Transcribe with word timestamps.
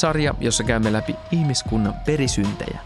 Sarja, 0.00 0.34
jossa 0.40 0.64
käymme 0.64 0.92
läpi 0.92 1.16
ihmiskunnan 1.30 1.94
perisyntejä. 2.06 2.80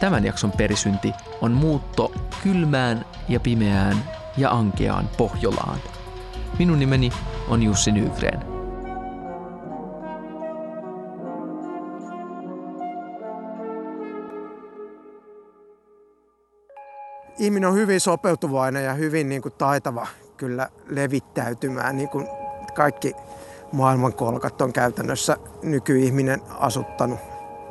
Tämän 0.00 0.24
jakson 0.24 0.52
perisynti 0.52 1.12
on 1.40 1.52
muutto 1.52 2.12
kylmään 2.42 3.04
ja 3.28 3.40
pimeään 3.40 4.04
ja 4.36 4.50
ankeaan 4.50 5.10
Pohjolaan. 5.16 5.78
Minun 6.58 6.78
nimeni 6.78 7.10
on 7.48 7.62
Jussi 7.62 7.92
Nygren. 7.92 8.56
ihminen 17.38 17.68
on 17.68 17.74
hyvin 17.74 18.00
sopeutuvainen 18.00 18.84
ja 18.84 18.94
hyvin 18.94 19.28
niin 19.28 19.42
kuin 19.42 19.54
taitava 19.58 20.06
kyllä 20.36 20.68
levittäytymään. 20.88 21.96
Niin 21.96 22.08
kuin 22.08 22.28
kaikki 22.74 23.14
maailmankolkat 23.72 24.60
on 24.60 24.72
käytännössä 24.72 25.36
nykyihminen 25.62 26.40
asuttanut. 26.58 27.18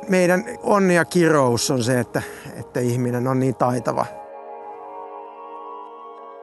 Meidän 0.08 0.44
onni 0.62 0.94
ja 0.94 1.04
kirous 1.04 1.70
on 1.70 1.84
se, 1.84 2.00
että, 2.00 2.22
että 2.56 2.80
ihminen 2.80 3.28
on 3.28 3.38
niin 3.38 3.54
taitava. 3.54 4.06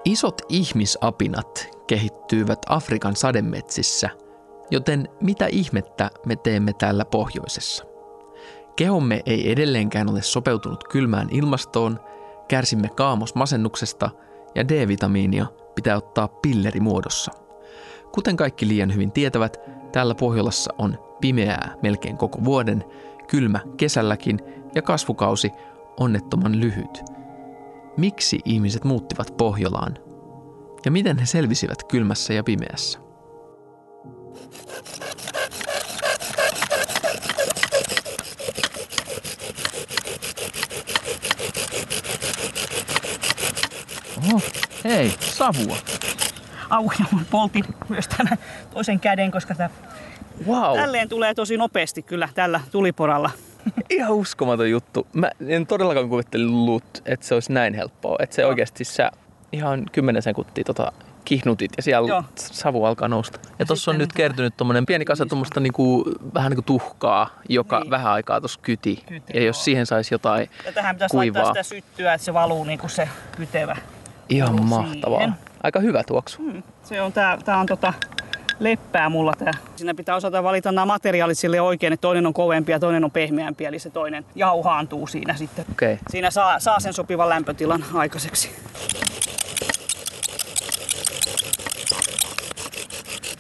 Isot 0.06 0.42
ihmisapinat 0.50 1.70
kehittyivät 1.88 2.60
Afrikan 2.70 3.16
sademetsissä, 3.16 4.10
joten 4.72 5.10
mitä 5.22 5.48
ihmettä 5.48 6.10
me 6.26 6.36
teemme 6.36 6.74
täällä 6.74 7.06
pohjoisessa? 7.06 7.86
Kehomme 8.76 9.22
ei 9.26 9.52
edelleenkään 9.52 10.10
ole 10.10 10.22
sopeutunut 10.22 10.84
kylmään 10.88 11.28
ilmastoon, 11.32 12.00
kärsimme 12.48 12.90
kaamosmasennuksesta 12.90 14.10
ja 14.56 14.68
D-vitamiinia 14.68 15.46
pitää 15.76 15.98
ottaa 15.98 16.28
pillerimuodossa– 16.28 17.32
Kuten 18.16 18.38
kaikki 18.38 18.68
liian 18.68 18.94
hyvin 18.94 19.12
tietävät, 19.12 19.58
täällä 19.92 20.16
Pohjolassa 20.16 20.74
on 20.78 21.18
pimeää 21.22 21.76
melkein 21.82 22.18
koko 22.18 22.44
vuoden, 22.44 22.84
kylmä 23.28 23.60
kesälläkin 23.78 24.40
ja 24.76 24.82
kasvukausi 24.82 25.52
onnettoman 26.00 26.60
lyhyt. 26.60 27.04
Miksi 27.98 28.40
ihmiset 28.46 28.84
muuttivat 28.84 29.38
Pohjolaan? 29.38 29.98
Ja 30.86 30.92
miten 30.92 31.18
he 31.18 31.26
selvisivät 31.26 31.84
kylmässä 31.84 32.34
ja 32.34 32.44
pimeässä? 32.44 33.00
Oho, 44.18 44.42
hei, 44.84 45.14
savua 45.20 45.78
au 46.70 46.92
ja 47.00 47.06
mun 47.12 47.26
poltin 47.32 47.66
myös 47.90 48.08
tämän 48.08 48.38
toisen 48.74 49.00
käden, 49.00 49.32
koska 49.32 49.56
tämä 49.56 49.70
wow. 50.48 50.78
tälleen 50.78 51.10
tulee 51.10 51.34
tosi 51.34 51.58
nopeasti 51.58 52.02
kyllä 52.02 52.30
tällä 52.36 52.62
tuliporalla. 52.72 53.30
Ihan 53.90 54.12
uskomaton 54.12 54.70
juttu. 54.70 55.08
Mä 55.14 55.32
en 55.48 55.68
todellakaan 55.68 56.10
kuvittellut, 56.10 57.02
että 57.06 57.26
se 57.26 57.34
olisi 57.34 57.54
näin 57.54 57.74
helppoa. 57.74 58.16
Että 58.20 58.36
se 58.36 58.42
no. 58.42 58.48
oikeasti 58.48 58.84
sä 58.84 59.12
ihan 59.52 59.86
10 59.92 60.22
sekuntia 60.22 60.64
tota 60.64 60.92
kihnutit 61.26 61.72
ja 61.78 61.84
siellä 61.84 62.08
Joo. 62.08 62.24
savu 62.36 62.86
alkaa 62.86 63.08
nousta. 63.08 63.40
Ja 63.60 63.66
tuossa 63.66 63.92
on 63.92 63.98
nyt 63.98 64.14
kertynyt 64.14 64.58
tuommoinen 64.58 64.86
pieni 64.86 65.06
kasa 65.06 65.26
tuommoista 65.26 65.60
niinku, 65.60 66.06
vähän 66.34 66.50
niin 66.50 66.58
kuin 66.58 66.66
tuhkaa, 66.66 67.30
joka 67.50 67.80
niin. 67.80 67.90
vähän 67.90 68.12
aikaa 68.12 68.42
tuossa 68.42 68.60
kyti. 68.64 69.04
kyti. 69.08 69.34
Ja 69.38 69.44
jos 69.44 69.66
siihen 69.66 69.86
saisi 69.86 70.14
jotain 70.14 70.50
ja 70.66 70.72
tähän 70.72 70.96
pitäisi 70.96 71.12
kuivaa. 71.12 71.44
laittaa 71.44 71.64
sitä 71.64 71.76
syttyä, 71.76 72.14
että 72.14 72.26
se 72.26 72.34
valuu 72.34 72.64
niin 72.64 72.80
kuin 72.80 72.90
se 72.90 73.10
kytevä. 73.38 73.78
Ihan 74.30 74.66
mahtavaa. 74.66 75.20
Siihen. 75.20 75.36
Aika 75.64 75.80
hyvä 75.80 76.04
tuoksu. 76.08 76.38
Hmm. 76.42 76.64
Se 76.84 77.02
on, 77.02 77.14
tää, 77.14 77.38
tää 77.46 77.58
on 77.58 77.66
tota, 77.66 77.94
leppää 78.60 79.10
mulla 79.10 79.34
tää. 79.34 79.54
Siinä 79.76 79.94
pitää 79.94 80.16
osata 80.16 80.44
valita 80.44 80.72
nämä 80.72 80.86
materiaalit 80.86 81.38
sille 81.38 81.62
oikein, 81.62 81.94
että 81.94 82.02
toinen 82.02 82.26
on 82.26 82.34
kovempi 82.34 82.72
ja 82.72 82.80
toinen 82.80 83.04
on 83.04 83.12
pehmeämpi, 83.12 83.66
eli 83.66 83.80
se 83.80 83.90
toinen 83.90 84.26
jauhaantuu 84.36 85.08
siinä 85.08 85.34
sitten. 85.34 85.66
Okay. 85.72 85.98
Siinä 86.10 86.32
saa, 86.32 86.60
saa 86.60 86.80
sen 86.80 86.94
sopivan 86.94 87.30
lämpötilan 87.30 87.86
aikaiseksi. 87.94 88.52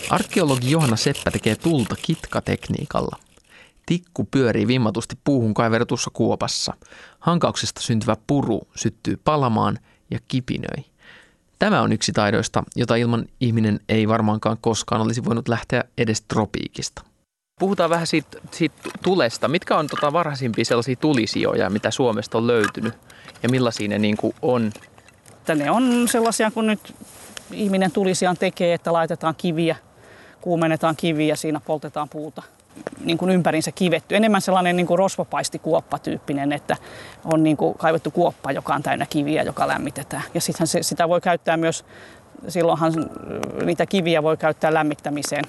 Arkeologi 0.09 0.71
Johanna 0.71 0.95
Seppä 0.95 1.31
tekee 1.31 1.55
tulta 1.55 1.95
kitkatekniikalla. 2.01 3.17
Tikku 3.85 4.27
pyörii 4.31 4.67
vimmatusti 4.67 5.15
puuhun 5.23 5.53
kaiveretussa 5.53 6.11
kuopassa. 6.13 6.73
Hankauksesta 7.19 7.81
syntyvä 7.81 8.17
puru 8.27 8.61
syttyy 8.75 9.17
palamaan 9.23 9.79
ja 10.11 10.19
kipinöi. 10.27 10.92
Tämä 11.63 11.81
on 11.81 11.91
yksi 11.91 12.11
taidoista, 12.11 12.63
jota 12.75 12.95
ilman 12.95 13.25
ihminen 13.39 13.79
ei 13.89 14.07
varmaankaan 14.07 14.57
koskaan 14.61 15.01
olisi 15.01 15.25
voinut 15.25 15.47
lähteä 15.47 15.83
edes 15.97 16.21
tropiikista. 16.21 17.03
Puhutaan 17.59 17.89
vähän 17.89 18.07
siitä, 18.07 18.37
siitä 18.51 18.75
tulesta. 19.03 19.47
Mitkä 19.47 19.77
on 19.77 19.87
tota 19.87 20.13
varhaisimpia 20.13 20.65
sellaisia 20.65 20.95
tulisijoja, 20.95 21.69
mitä 21.69 21.91
Suomesta 21.91 22.37
on 22.37 22.47
löytynyt 22.47 22.93
ja 23.43 23.49
millaisia 23.49 23.87
ne 23.87 23.99
niin 23.99 24.17
kuin 24.17 24.35
on? 24.41 24.71
Ne 25.55 25.71
on 25.71 26.07
sellaisia, 26.07 26.51
kun 26.51 26.67
nyt 26.67 26.95
ihminen 27.51 27.91
tulisiaan 27.91 28.37
tekee, 28.37 28.73
että 28.73 28.93
laitetaan 28.93 29.35
kiviä, 29.35 29.75
kuumennetaan 30.41 30.95
kiviä 30.95 31.27
ja 31.27 31.35
siinä 31.35 31.59
poltetaan 31.59 32.09
puuta 32.09 32.43
niin 33.03 33.17
kuin 33.17 33.31
ympärinsä 33.31 33.71
kivetty. 33.71 34.15
Enemmän 34.15 34.41
sellainen 34.41 34.75
niin 34.75 34.87
kuin 34.87 34.99
rosvopaistikuoppa-tyyppinen, 34.99 36.51
että 36.51 36.77
on 37.25 37.43
niin 37.43 37.57
kuin 37.57 37.77
kaivettu 37.77 38.11
kuoppa, 38.11 38.51
joka 38.51 38.75
on 38.75 38.83
täynnä 38.83 39.05
kiviä, 39.09 39.43
joka 39.43 39.67
lämmitetään. 39.67 40.23
Ja 40.33 40.41
sitten 40.41 40.67
sitä 40.67 41.09
voi 41.09 41.21
käyttää 41.21 41.57
myös, 41.57 41.85
silloinhan 42.47 42.93
niitä 43.65 43.85
kiviä 43.85 44.23
voi 44.23 44.37
käyttää 44.37 44.73
lämmittämiseen. 44.73 45.43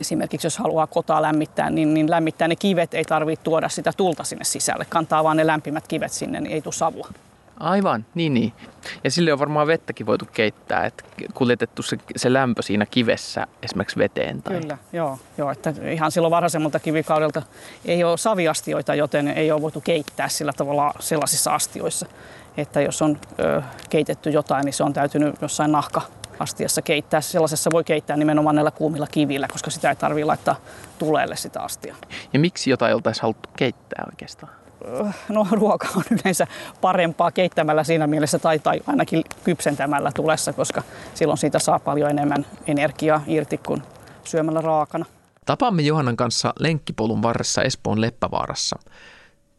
Esimerkiksi 0.00 0.46
jos 0.46 0.58
haluaa 0.58 0.86
kotaa 0.86 1.22
lämmittää, 1.22 1.70
niin, 1.70 1.94
niin 1.94 2.10
lämmittää 2.10 2.48
ne 2.48 2.56
kivet, 2.56 2.94
ei 2.94 3.04
tarvitse 3.04 3.44
tuoda 3.44 3.68
sitä 3.68 3.92
tulta 3.96 4.24
sinne 4.24 4.44
sisälle. 4.44 4.86
Kantaa 4.88 5.24
vaan 5.24 5.36
ne 5.36 5.46
lämpimät 5.46 5.88
kivet 5.88 6.12
sinne, 6.12 6.40
niin 6.40 6.52
ei 6.52 6.62
tule 6.62 6.74
savua. 6.74 7.08
Aivan, 7.60 8.06
niin 8.14 8.34
niin. 8.34 8.52
Ja 9.04 9.10
sille 9.10 9.32
on 9.32 9.38
varmaan 9.38 9.66
vettäkin 9.66 10.06
voitu 10.06 10.28
keittää, 10.32 10.86
että 10.86 11.04
kuljetettu 11.34 11.82
se, 11.82 11.98
se 12.16 12.32
lämpö 12.32 12.62
siinä 12.62 12.86
kivessä 12.86 13.46
esimerkiksi 13.62 13.98
veteen. 13.98 14.42
Tai... 14.42 14.60
Kyllä, 14.60 14.78
joo, 14.92 15.18
joo. 15.38 15.50
Että 15.50 15.74
ihan 15.92 16.12
silloin 16.12 16.30
varhaisemmalta 16.30 16.80
kivikaudelta 16.80 17.42
ei 17.84 18.04
ole 18.04 18.16
saviastioita, 18.16 18.94
joten 18.94 19.28
ei 19.28 19.52
ole 19.52 19.62
voitu 19.62 19.80
keittää 19.80 20.28
sillä 20.28 20.52
tavalla 20.52 20.94
sellaisissa 21.00 21.54
astioissa. 21.54 22.06
Että 22.56 22.80
jos 22.80 23.02
on 23.02 23.18
ö, 23.40 23.62
keitetty 23.90 24.30
jotain, 24.30 24.64
niin 24.64 24.72
se 24.72 24.84
on 24.84 24.92
täytynyt 24.92 25.42
jossain 25.42 25.72
nahka 25.72 26.02
astiassa 26.38 26.82
keittää. 26.82 27.20
Sellaisessa 27.20 27.70
voi 27.72 27.84
keittää 27.84 28.16
nimenomaan 28.16 28.54
näillä 28.54 28.70
kuumilla 28.70 29.06
kivillä, 29.06 29.48
koska 29.52 29.70
sitä 29.70 29.90
ei 29.90 29.96
tarvitse 29.96 30.24
laittaa 30.24 30.56
tuleelle 30.98 31.36
sitä 31.36 31.60
astia. 31.60 31.94
Ja 32.32 32.38
miksi 32.38 32.70
jotain 32.70 32.94
oltaisiin 32.94 33.22
haluttu 33.22 33.48
keittää 33.56 34.04
oikeastaan? 34.06 34.52
No, 35.28 35.46
ruoka 35.50 35.88
on 35.96 36.02
yleensä 36.10 36.46
parempaa 36.80 37.30
keittämällä 37.30 37.84
siinä 37.84 38.06
mielessä 38.06 38.38
tai, 38.38 38.58
tai 38.58 38.80
ainakin 38.86 39.24
kypsentämällä 39.44 40.12
tulessa, 40.14 40.52
koska 40.52 40.82
silloin 41.14 41.38
siitä 41.38 41.58
saa 41.58 41.78
paljon 41.78 42.10
enemmän 42.10 42.46
energiaa 42.66 43.22
irti 43.26 43.58
kuin 43.58 43.82
syömällä 44.24 44.60
raakana. 44.60 45.04
Tapaamme 45.46 45.82
Johannan 45.82 46.16
kanssa 46.16 46.52
lenkkipolun 46.58 47.22
varressa 47.22 47.62
Espoon 47.62 48.00
Leppävaarassa. 48.00 48.78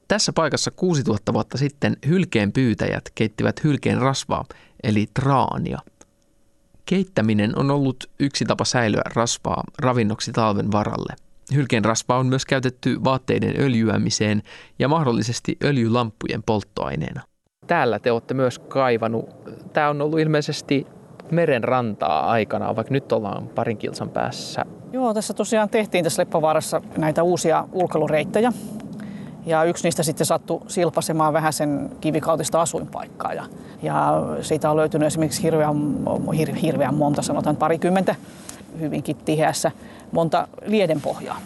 Tässä 0.08 0.34
paikassa 0.34 0.72
6000 0.72 1.34
vuotta 1.34 1.58
sitten 1.58 1.98
hylkeen 2.08 2.52
pyytäjät 2.52 3.04
keittivät 3.16 3.64
hylkeen 3.64 3.98
rasvaa, 3.98 4.46
eli 4.84 5.08
traania. 5.14 5.80
Keittäminen 6.86 7.60
on 7.60 7.72
ollut 7.72 8.10
yksi 8.20 8.46
tapa 8.46 8.66
säilyä 8.66 9.02
rasvaa 9.14 9.64
ravinnoksi 9.80 10.32
talven 10.32 10.72
varalle– 10.72 11.14
Hylkeen 11.56 11.86
rasva 11.86 12.18
on 12.18 12.26
myös 12.26 12.46
käytetty 12.46 13.04
vaatteiden 13.04 13.54
öljyämiseen 13.60 14.44
ja 14.80 14.88
mahdollisesti 14.88 15.58
öljylamppujen 15.64 16.44
polttoaineena. 16.44 17.22
Täällä 17.68 18.00
te 18.00 18.12
olette 18.12 18.34
myös 18.34 18.60
kaivannut. 18.60 19.30
Tämä 19.74 19.90
on 19.90 20.02
ollut 20.02 20.20
ilmeisesti 20.20 20.88
meren 21.32 21.64
rantaa 21.64 22.30
aikana, 22.30 22.76
vaikka 22.76 22.94
nyt 22.94 23.12
ollaan 23.12 23.48
parin 23.48 23.78
kilsan 23.78 24.10
päässä. 24.10 24.66
Joo, 24.94 25.14
tässä 25.14 25.34
tosiaan 25.34 25.70
tehtiin 25.70 26.04
tässä 26.04 26.22
Leppävaarassa 26.22 26.82
näitä 26.98 27.24
uusia 27.24 27.68
ulkoilureittejä. 27.72 28.52
Ja 29.46 29.64
yksi 29.64 29.84
niistä 29.84 30.04
sitten 30.04 30.26
sattui 30.26 30.62
silpasemaan 30.68 31.34
vähän 31.34 31.54
sen 31.54 31.90
kivikautista 32.02 32.62
asuinpaikkaa. 32.62 33.34
Ja, 33.34 33.46
ja 33.82 34.24
siitä 34.42 34.70
on 34.70 34.78
löytynyt 34.78 35.08
esimerkiksi 35.08 35.44
hirveän, 35.44 35.76
hir, 36.38 36.56
hirveän 36.56 36.96
monta, 36.96 37.22
sanotaan 37.22 37.56
parikymmentä 37.56 38.16
hyvinkin 38.80 39.16
tiheässä 39.16 39.72
monta 40.12 40.48
liedenpohjaa. 40.66 41.38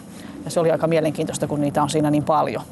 Ja 0.44 0.50
se 0.50 0.60
oli 0.60 0.70
aika 0.70 0.86
mielenkiintoista, 0.86 1.46
kun 1.46 1.60
niitä 1.60 1.82
on 1.82 1.90
siinä 1.90 2.10
niin 2.10 2.24
paljon. 2.24 2.62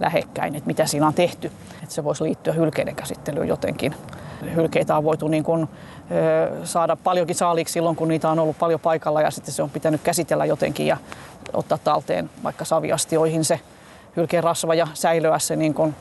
lähekkäin, 0.00 0.54
että 0.54 0.66
mitä 0.66 0.86
siinä 0.86 1.06
on 1.06 1.14
tehty. 1.14 1.52
Että 1.82 1.94
se 1.94 2.04
voisi 2.04 2.24
liittyä 2.24 2.52
hylkeiden 2.52 2.96
käsittelyyn 2.96 3.48
jotenkin. 3.48 3.94
Hylkeitä 4.54 4.96
on 4.96 5.04
voitu 5.04 5.28
niin 5.28 5.44
kuin, 5.44 5.68
ö, 6.10 6.66
saada 6.66 6.96
paljonkin 6.96 7.36
saaliksi 7.36 7.72
silloin, 7.72 7.96
kun 7.96 8.08
niitä 8.08 8.30
on 8.30 8.38
ollut 8.38 8.58
paljon 8.58 8.80
paikalla 8.80 9.22
ja 9.22 9.30
sitten 9.30 9.54
se 9.54 9.62
on 9.62 9.70
pitänyt 9.70 10.00
käsitellä 10.04 10.44
jotenkin 10.44 10.86
ja 10.86 10.96
ottaa 11.52 11.78
talteen 11.78 12.30
vaikka 12.44 12.64
saviastioihin 12.64 13.44
se 13.44 13.60
hylkeen 14.16 14.44
rasva 14.44 14.74
ja 14.74 14.88
säilyä 14.94 15.38
se 15.38 15.56
niin 15.56 15.74
kuin 15.74 15.94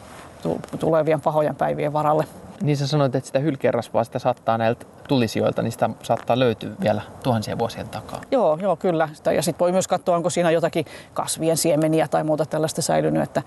tulevien 0.79 1.21
pahojen 1.21 1.55
päivien 1.55 1.93
varalle. 1.93 2.25
Niin 2.61 2.77
sä 2.77 2.87
sanoit, 2.87 3.15
että 3.15 3.27
sitä 3.27 3.39
hylkeenrasvaa 3.39 4.03
sitä 4.03 4.19
saattaa 4.19 4.57
näiltä 4.57 4.85
tulisijoilta, 5.07 5.61
niin 5.61 5.71
sitä 5.71 5.89
saattaa 6.03 6.39
löytyä 6.39 6.69
vielä 6.81 7.01
tuhansien 7.23 7.59
vuosien 7.59 7.89
takaa. 7.89 8.21
Joo, 8.31 8.57
joo 8.61 8.75
kyllä. 8.75 9.09
Ja 9.35 9.41
sitten 9.41 9.59
voi 9.59 9.71
myös 9.71 9.87
katsoa, 9.87 10.15
onko 10.15 10.29
siinä 10.29 10.51
jotakin 10.51 10.85
kasvien 11.13 11.57
siemeniä 11.57 12.07
tai 12.07 12.23
muuta 12.23 12.45
tällaista 12.45 12.81
säilynyt. 12.81 13.23
Että 13.23 13.43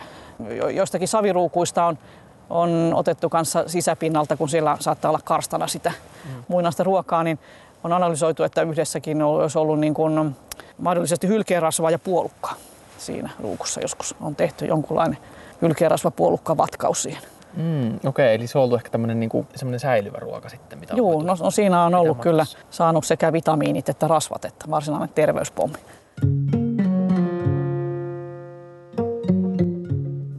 joistakin 0.74 1.08
saviruukuista 1.08 1.84
on, 1.84 1.98
on 2.50 2.92
otettu 2.94 3.28
kanssa 3.28 3.64
sisäpinnalta, 3.66 4.36
kun 4.36 4.48
siellä 4.48 4.76
saattaa 4.80 5.08
olla 5.08 5.20
karstana 5.24 5.66
sitä 5.66 5.92
mm. 6.24 6.44
muinaista 6.48 6.84
ruokaa, 6.84 7.24
niin 7.24 7.38
on 7.84 7.92
analysoitu, 7.92 8.42
että 8.42 8.62
yhdessäkin 8.62 9.22
olisi 9.22 9.58
ollut 9.58 9.80
niin 9.80 9.94
kuin 9.94 10.36
mahdollisesti 10.78 11.28
hylkeenrasvaa 11.28 11.90
ja 11.90 11.98
puolukkaa 11.98 12.54
siinä 12.98 13.30
ruukussa 13.40 13.80
joskus. 13.80 14.14
On 14.20 14.36
tehty 14.36 14.66
jonkunlainen 14.66 15.18
hylkeenrasvapuolukka 15.62 16.56
vatkaus 16.56 17.02
siihen. 17.02 17.22
Mm, 17.58 17.86
Okei, 17.86 18.06
okay, 18.06 18.26
eli 18.26 18.46
se 18.46 18.58
on 18.58 18.64
ollut 18.64 18.78
ehkä 18.78 18.90
tämmöinen 18.90 19.20
niin 19.20 19.30
säilyvä 19.76 20.18
ruoka 20.18 20.48
sitten. 20.48 20.78
Mitä 20.78 20.94
Joo, 20.96 21.22
no, 21.22 21.36
no 21.40 21.50
siinä 21.50 21.84
on 21.84 21.94
ollut 21.94 22.18
kyllä 22.18 22.46
saanut 22.70 23.04
sekä 23.04 23.32
vitamiinit 23.32 23.88
että 23.88 24.08
rasvat, 24.08 24.44
että 24.44 24.64
varsinainen 24.70 25.08
terveyspommi. 25.08 25.78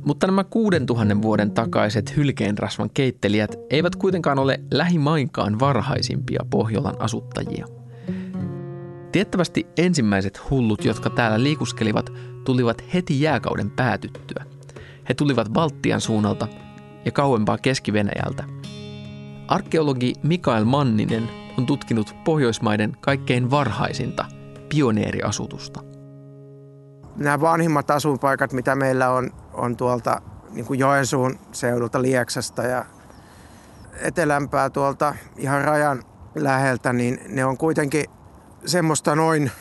Mutta 0.05 0.27
nämä 0.27 0.43
6000 0.43 1.21
vuoden 1.21 1.51
takaiset 1.51 2.17
hylkeenrasvan 2.17 2.89
keittelijät 2.93 3.55
eivät 3.69 3.95
kuitenkaan 3.95 4.39
ole 4.39 4.59
lähimainkaan 4.71 5.59
varhaisimpia 5.59 6.45
Pohjolan 6.49 7.01
asuttajia. 7.01 7.65
Tiettävästi 9.11 9.67
ensimmäiset 9.77 10.49
hullut, 10.49 10.85
jotka 10.85 11.09
täällä 11.09 11.43
liikuskelivat, 11.43 12.09
tulivat 12.45 12.83
heti 12.93 13.21
jääkauden 13.21 13.69
päätyttyä. 13.69 14.45
He 15.09 15.13
tulivat 15.13 15.49
Baltian 15.49 16.01
suunnalta 16.01 16.47
ja 17.05 17.11
kauempaa 17.11 17.57
Keski-Venäjältä. 17.57 18.43
Arkeologi 19.47 20.13
Mikael 20.23 20.65
Manninen 20.65 21.29
on 21.57 21.65
tutkinut 21.65 22.15
Pohjoismaiden 22.23 22.97
kaikkein 23.01 23.51
varhaisinta 23.51 24.25
pioneeriasutusta. 24.69 25.83
Nämä 27.15 27.41
vanhimmat 27.41 27.91
asuinpaikat, 27.91 28.53
mitä 28.53 28.75
meillä 28.75 29.09
on, 29.09 29.31
on 29.53 29.77
tuolta 29.77 30.21
niin 30.51 30.65
kuin 30.65 30.79
Joensuun 30.79 31.39
seudulta 31.51 32.01
Lieksasta 32.01 32.63
ja 32.63 32.85
etelämpää 34.01 34.69
tuolta 34.69 35.15
ihan 35.37 35.63
rajan 35.63 36.03
läheltä, 36.35 36.93
niin 36.93 37.19
ne 37.27 37.45
on 37.45 37.57
kuitenkin 37.57 38.05
semmoista 38.65 39.15
noin 39.15 39.51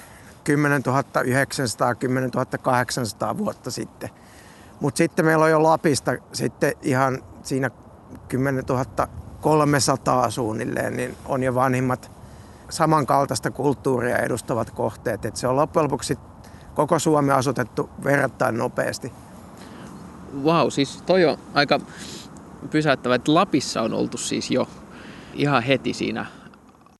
10 0.44 0.82
900 1.24 1.94
10 1.94 2.30
800 2.62 3.38
vuotta 3.38 3.70
sitten. 3.70 4.10
Mutta 4.80 4.98
sitten 4.98 5.24
meillä 5.24 5.44
on 5.44 5.50
jo 5.50 5.62
Lapista 5.62 6.12
sitten 6.32 6.72
ihan 6.82 7.22
siinä 7.42 7.70
10 8.28 8.64
300 9.40 10.30
suunnilleen, 10.30 10.96
niin 10.96 11.16
on 11.26 11.42
jo 11.42 11.54
vanhimmat 11.54 12.10
samankaltaista 12.70 13.50
kulttuuria 13.50 14.18
edustavat 14.18 14.70
kohteet. 14.70 15.24
Et 15.24 15.36
se 15.36 15.48
on 15.48 15.56
loppujen 15.56 15.84
lopuksi 15.84 16.18
koko 16.74 16.98
Suomi 16.98 17.32
asutettu 17.32 17.90
verrattain 18.04 18.58
nopeasti. 18.58 19.12
Wow, 20.42 20.68
siis 20.68 21.02
toi 21.02 21.24
on 21.24 21.38
aika 21.54 21.80
pysäyttävä, 22.70 23.14
että 23.14 23.34
Lapissa 23.34 23.82
on 23.82 23.94
oltu 23.94 24.16
siis 24.16 24.50
jo 24.50 24.68
ihan 25.34 25.62
heti 25.62 25.92
siinä 25.92 26.26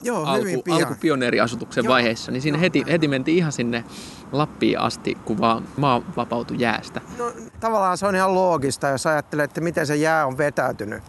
Joo, 0.05 0.25
alku, 0.25 0.62
alkupioneeriasutuksen 0.71 1.85
Joo. 1.85 1.93
vaiheessa, 1.93 2.33
niin 2.33 2.43
siinä 2.43 2.59
heti, 2.59 2.85
heti 2.91 3.09
mentiin 3.09 3.37
ihan 3.37 3.53
sinne 3.53 3.85
Lappiin 4.33 4.79
asti, 4.79 5.15
kun 5.25 5.41
vaan 5.41 5.65
maa 5.77 6.03
vapautui 6.17 6.56
jäästä. 6.61 7.00
No, 7.19 7.33
tavallaan 7.61 7.99
se 7.99 8.06
on 8.06 8.17
ihan 8.17 8.35
loogista, 8.35 8.89
jos 8.89 9.06
ajattelee, 9.06 9.45
että 9.45 9.61
miten 9.61 9.87
se 9.87 9.97
jää 9.97 10.27
on 10.27 10.39
vetäytynyt. 10.39 11.03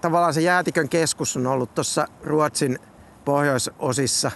Tavallaan 0.00 0.34
se 0.34 0.40
jäätikön 0.40 0.88
keskus 0.88 1.36
on 1.36 1.46
ollut 1.46 1.74
tuossa 1.74 2.06
Ruotsin 2.24 2.78
pohjoisosissa. 3.24 4.30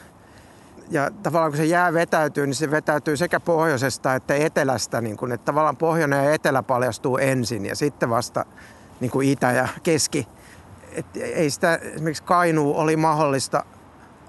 Ja 0.91 1.11
tavallaan 1.23 1.53
kun 1.53 1.56
se 1.59 1.65
jää 1.65 1.93
vetäytyy, 1.93 2.47
niin 2.47 2.55
se 2.55 2.71
vetäytyy 2.71 3.17
sekä 3.17 3.41
pohjoisesta 3.41 4.15
että 4.15 4.35
etelästä. 4.35 5.00
Niin 5.00 5.17
kun, 5.17 5.32
että 5.32 5.44
tavallaan 5.44 5.77
pohjoinen 5.77 6.25
ja 6.25 6.35
etelä 6.35 6.62
paljastuu 6.62 7.19
ensin 7.19 7.67
ja 7.67 7.77
sitten 7.77 8.11
vasta 8.11 8.44
niin 9.00 9.11
kuin 9.11 9.29
itä 9.29 9.53
ja 9.53 9.69
keski. 9.82 10.29
Et 10.93 11.17
ei 11.17 11.50
sitä, 11.50 11.75
esimerkiksi 11.75 12.23
Kainuu 12.23 12.79
oli 12.79 12.97
mahdollista 12.97 13.65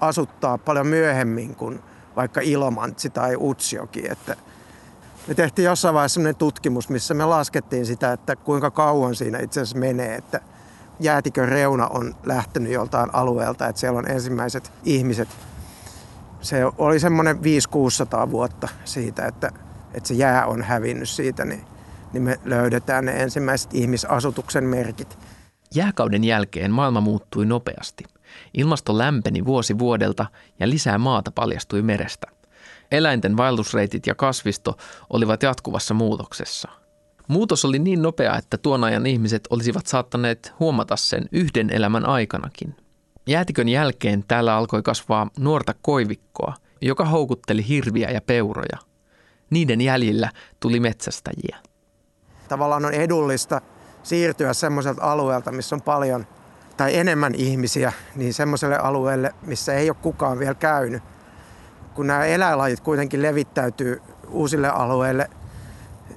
asuttaa 0.00 0.58
paljon 0.58 0.86
myöhemmin 0.86 1.54
kuin 1.54 1.80
vaikka 2.16 2.40
Ilomantsi 2.40 3.10
tai 3.10 3.36
Utsjoki. 3.36 4.10
Että 4.10 4.36
me 5.28 5.34
tehtiin 5.34 5.66
jossain 5.66 5.94
vaiheessa 5.94 6.14
sellainen 6.14 6.36
tutkimus, 6.36 6.88
missä 6.88 7.14
me 7.14 7.24
laskettiin 7.24 7.86
sitä, 7.86 8.12
että 8.12 8.36
kuinka 8.36 8.70
kauan 8.70 9.14
siinä 9.14 9.38
itse 9.38 9.60
asiassa 9.60 9.78
menee, 9.78 10.14
että 10.14 10.40
jäätikön 11.00 11.48
reuna 11.48 11.86
on 11.86 12.14
lähtenyt 12.24 12.72
joltain 12.72 13.14
alueelta, 13.14 13.66
että 13.66 13.80
siellä 13.80 13.98
on 13.98 14.10
ensimmäiset 14.10 14.72
ihmiset. 14.84 15.28
Se 16.40 16.62
oli 16.78 17.00
semmoinen 17.00 17.36
500-600 17.36 17.40
vuotta 18.30 18.68
siitä, 18.84 19.26
että, 19.26 19.50
että 19.94 20.08
se 20.08 20.14
jää 20.14 20.46
on 20.46 20.62
hävinnyt 20.62 21.08
siitä, 21.08 21.44
niin, 21.44 21.64
niin 22.12 22.22
me 22.22 22.40
löydetään 22.44 23.04
ne 23.04 23.22
ensimmäiset 23.22 23.74
ihmisasutuksen 23.74 24.64
merkit. 24.64 25.18
Jääkauden 25.74 26.24
jälkeen 26.24 26.70
maailma 26.70 27.00
muuttui 27.00 27.46
nopeasti– 27.46 28.04
Ilmasto 28.54 28.98
lämpeni 28.98 29.44
vuosi 29.44 29.78
vuodelta 29.78 30.26
ja 30.60 30.68
lisää 30.68 30.98
maata 30.98 31.30
paljastui 31.30 31.82
merestä. 31.82 32.26
Eläinten 32.92 33.36
vaellusreitit 33.36 34.06
ja 34.06 34.14
kasvisto 34.14 34.76
olivat 35.10 35.42
jatkuvassa 35.42 35.94
muutoksessa. 35.94 36.68
Muutos 37.28 37.64
oli 37.64 37.78
niin 37.78 38.02
nopea, 38.02 38.36
että 38.36 38.58
tuon 38.58 38.84
ajan 38.84 39.06
ihmiset 39.06 39.48
olisivat 39.50 39.86
saattaneet 39.86 40.52
huomata 40.60 40.96
sen 40.96 41.28
yhden 41.32 41.70
elämän 41.70 42.06
aikanakin. 42.06 42.76
Jäätikön 43.26 43.68
jälkeen 43.68 44.24
täällä 44.28 44.56
alkoi 44.56 44.82
kasvaa 44.82 45.30
nuorta 45.38 45.74
koivikkoa, 45.82 46.54
joka 46.82 47.04
houkutteli 47.04 47.68
hirviä 47.68 48.10
ja 48.10 48.20
peuroja. 48.20 48.78
Niiden 49.50 49.80
jäljillä 49.80 50.30
tuli 50.60 50.80
metsästäjiä. 50.80 51.56
Tavallaan 52.48 52.84
on 52.84 52.94
edullista 52.94 53.60
siirtyä 54.02 54.52
semmoiselta 54.52 55.02
alueelta, 55.02 55.52
missä 55.52 55.76
on 55.76 55.82
paljon 55.82 56.26
tai 56.78 56.96
enemmän 56.96 57.34
ihmisiä, 57.34 57.92
niin 58.14 58.34
semmoiselle 58.34 58.76
alueelle, 58.76 59.34
missä 59.42 59.74
ei 59.74 59.90
ole 59.90 59.96
kukaan 60.02 60.38
vielä 60.38 60.54
käynyt. 60.54 61.02
Kun 61.94 62.06
nämä 62.06 62.24
eläinlajit 62.24 62.80
kuitenkin 62.80 63.22
levittäytyy 63.22 64.02
uusille 64.28 64.68
alueille 64.68 65.30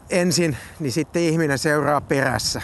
ensin, 0.10 0.58
niin 0.80 0.92
sitten 0.92 1.22
ihminen 1.22 1.58
seuraa 1.58 2.02
perässä. 2.02 2.62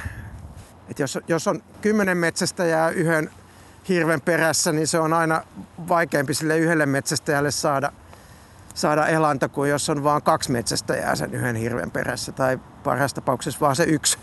Et 0.89 0.99
jos, 0.99 1.19
jos 1.27 1.47
on 1.47 1.63
kymmenen 1.81 2.17
metsästäjää 2.17 2.89
yhden 2.89 3.29
hirven 3.89 4.21
perässä, 4.21 4.71
niin 4.71 4.87
se 4.87 4.99
on 4.99 5.13
aina 5.13 5.41
vaikeampi 5.89 6.33
sille 6.33 6.57
yhdelle 6.57 6.85
metsästäjälle 6.85 7.51
saada, 7.51 7.91
saada 8.73 9.07
elanta 9.07 9.49
kuin 9.49 9.69
jos 9.69 9.89
on 9.89 10.03
vain 10.03 10.21
kaksi 10.21 10.51
metsästäjää 10.51 11.15
sen 11.15 11.33
yhden 11.33 11.55
hirven 11.55 11.91
perässä 11.91 12.31
tai 12.31 12.59
parhaassa 12.83 13.15
tapauksessa 13.15 13.59
vaan 13.59 13.75
se 13.75 13.83
yksi. 13.83 14.17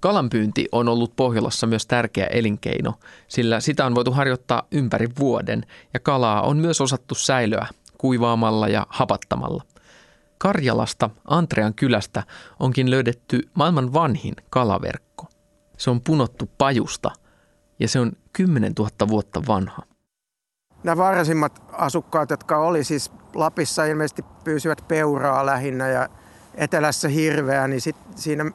Kalanpyynti 0.00 0.68
on 0.72 0.88
ollut 0.88 1.16
Pohjolassa 1.16 1.66
myös 1.66 1.86
tärkeä 1.86 2.26
elinkeino, 2.26 2.94
sillä 3.28 3.60
sitä 3.60 3.86
on 3.86 3.94
voitu 3.94 4.12
harjoittaa 4.12 4.62
ympäri 4.70 5.08
vuoden 5.18 5.66
ja 5.94 6.00
kalaa 6.00 6.42
on 6.42 6.56
myös 6.56 6.80
osattu 6.80 7.14
säilöä 7.14 7.66
kuivaamalla 7.98 8.68
ja 8.68 8.86
hapattamalla. 8.88 9.62
Karjalasta, 10.38 11.10
Antrean 11.24 11.74
kylästä, 11.74 12.22
onkin 12.60 12.90
löydetty 12.90 13.40
maailman 13.54 13.92
vanhin 13.92 14.34
kalaverkko. 14.50 15.26
Se 15.78 15.90
on 15.90 16.00
punottu 16.00 16.50
pajusta 16.58 17.10
ja 17.78 17.88
se 17.88 18.00
on 18.00 18.12
10 18.32 18.72
000 18.78 18.90
vuotta 19.08 19.42
vanha. 19.48 19.82
Nämä 20.84 20.96
varhaisimmat 20.96 21.62
asukkaat, 21.72 22.30
jotka 22.30 22.58
oli 22.58 22.84
siis 22.84 23.12
Lapissa 23.34 23.84
ilmeisesti 23.84 24.24
pyysivät 24.44 24.84
peuraa 24.88 25.46
lähinnä 25.46 25.88
ja 25.88 26.08
etelässä 26.54 27.08
hirveä, 27.08 27.68
niin 27.68 27.80
sit 27.80 27.96
siinä 28.16 28.50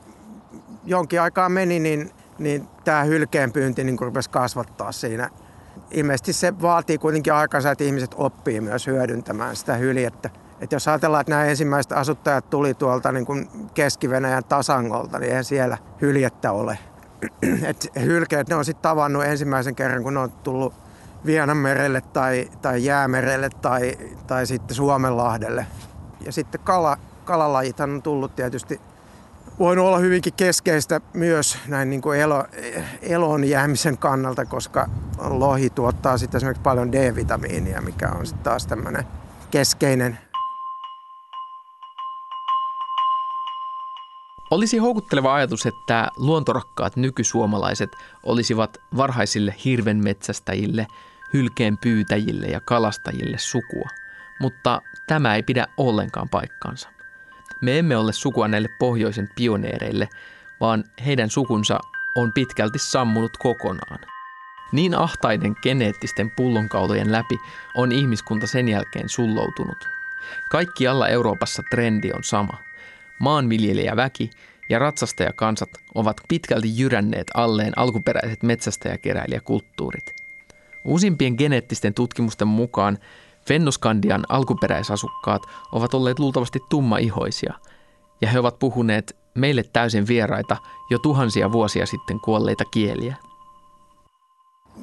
jonkin 0.84 1.22
aikaa 1.22 1.50
meni, 1.50 1.80
niin, 1.80 2.12
niin 2.40 2.68
tämä 2.84 3.04
hylkeenpyynti 3.04 3.84
niin 3.84 4.00
rupesi 4.00 4.30
kasvattaa 4.30 4.92
siinä. 4.92 5.30
Ilmeisesti 5.92 6.34
se 6.34 6.62
vaatii 6.62 6.98
kuitenkin 6.98 7.34
aikansa, 7.34 7.72
että 7.72 7.84
ihmiset 7.84 8.16
oppii 8.18 8.62
myös 8.62 8.88
hyödyntämään 8.88 9.56
sitä 9.56 9.76
hyljettä. 9.76 10.30
Et 10.62 10.72
jos 10.72 10.88
ajatellaan, 10.88 11.22
että 11.22 11.32
nämä 11.32 11.46
ensimmäiset 11.46 11.92
asuttajat 11.92 12.50
tuli 12.50 12.74
tuolta 12.74 13.12
niin 13.12 13.26
kuin 13.26 13.50
Keski-Venäjän 13.74 14.44
tasangolta, 14.44 15.20
niin 15.20 15.30
eihän 15.30 15.44
siellä 15.44 15.78
hyljettä 16.02 16.52
ole. 16.52 16.78
Et 17.70 17.88
hylkeet 18.02 18.50
ne 18.50 18.56
on 18.56 18.66
sitten 18.66 18.82
tavannut 18.82 19.24
ensimmäisen 19.24 19.76
kerran, 19.76 20.04
kun 20.04 20.14
ne 20.14 20.20
on 20.20 20.32
tullut 20.32 20.74
Vienanmerelle 21.26 22.02
tai, 22.02 22.50
tai 22.62 22.86
Jäämerelle 22.86 23.50
tai, 23.62 23.98
tai 24.28 24.48
sitten 24.48 24.76
Suomenlahdelle. 24.76 25.66
Ja 26.26 26.32
sitten 26.32 26.62
kala, 26.64 26.98
kalalajithan 27.26 27.90
on 27.90 28.02
tullut 28.02 28.36
tietysti 28.36 28.82
voinut 29.60 29.86
olla 29.86 29.98
hyvinkin 29.98 30.34
keskeistä 30.34 31.02
myös 31.14 31.58
näin 31.68 31.90
niin 31.90 32.02
kuin 32.02 32.20
elo, 32.20 32.46
elon 33.02 33.44
jäämisen 33.44 33.98
kannalta, 33.98 34.46
koska 34.46 34.90
lohi 35.18 35.70
tuottaa 35.70 36.18
sitten 36.18 36.38
esimerkiksi 36.38 36.64
paljon 36.64 36.92
D-vitamiinia, 36.92 37.82
mikä 37.82 38.10
on 38.10 38.26
sitten 38.26 38.44
taas 38.44 38.68
tämmöinen 38.68 39.04
keskeinen 39.52 40.18
Olisi 44.52 44.78
houkutteleva 44.78 45.36
ajatus, 45.36 45.66
että 45.66 46.10
luontorakkaat 46.18 46.96
nykysuomalaiset 46.96 47.92
olisivat 48.24 48.78
varhaisille 48.98 49.56
hirvenmetsästäjille, 49.66 50.88
hylkeen 51.34 51.78
pyytäjille 51.78 52.48
ja 52.48 52.62
kalastajille 52.62 53.38
sukua, 53.38 53.90
mutta 54.40 54.82
tämä 55.08 55.36
ei 55.36 55.44
pidä 55.44 55.68
ollenkaan 55.78 56.30
paikkaansa. 56.30 56.90
Me 57.62 57.80
emme 57.80 57.98
ole 57.98 58.14
sukua 58.14 58.48
näille 58.48 58.70
pohjoisen 58.80 59.30
pioneereille, 59.36 60.10
vaan 60.60 60.84
heidän 61.06 61.30
sukunsa 61.30 61.80
on 62.16 62.34
pitkälti 62.34 62.80
sammunut 62.80 63.38
kokonaan. 63.38 64.00
Niin 64.72 64.96
ahtaiden 64.96 65.56
geneettisten 65.62 66.32
pullonkaulojen 66.32 67.12
läpi 67.12 67.38
on 67.76 67.92
ihmiskunta 67.92 68.48
sen 68.48 68.70
jälkeen 68.70 69.10
sulloutunut. 69.10 69.90
Kaikkialla 70.52 71.08
Euroopassa 71.08 71.64
trendi 71.70 72.12
on 72.12 72.24
sama. 72.24 72.58
Maanviljelijäväki 73.20 74.30
ja 74.70 74.80
ratsastajakansat 74.80 75.70
ovat 75.96 76.22
pitkälti 76.28 76.78
jyränneet 76.78 77.28
alleen 77.34 77.74
alkuperäiset 77.76 78.44
metsästäjäkeräilijäkulttuurit. 78.44 80.16
Uusimpien 80.86 81.36
geneettisten 81.38 81.94
tutkimusten 81.94 82.48
mukaan 82.48 82.98
Fennuskandian 83.48 84.24
alkuperäisasukkaat 84.30 85.42
ovat 85.72 85.94
olleet 85.94 86.20
luultavasti 86.20 86.60
tummaihoisia, 86.70 87.54
ja 88.22 88.28
he 88.28 88.40
ovat 88.40 88.60
puhuneet 88.60 89.16
meille 89.36 89.64
täysin 89.74 90.08
vieraita 90.08 90.58
jo 90.90 91.00
tuhansia 91.00 91.52
vuosia 91.52 91.86
sitten 91.86 92.20
kuolleita 92.20 92.66
kieliä. 92.66 93.16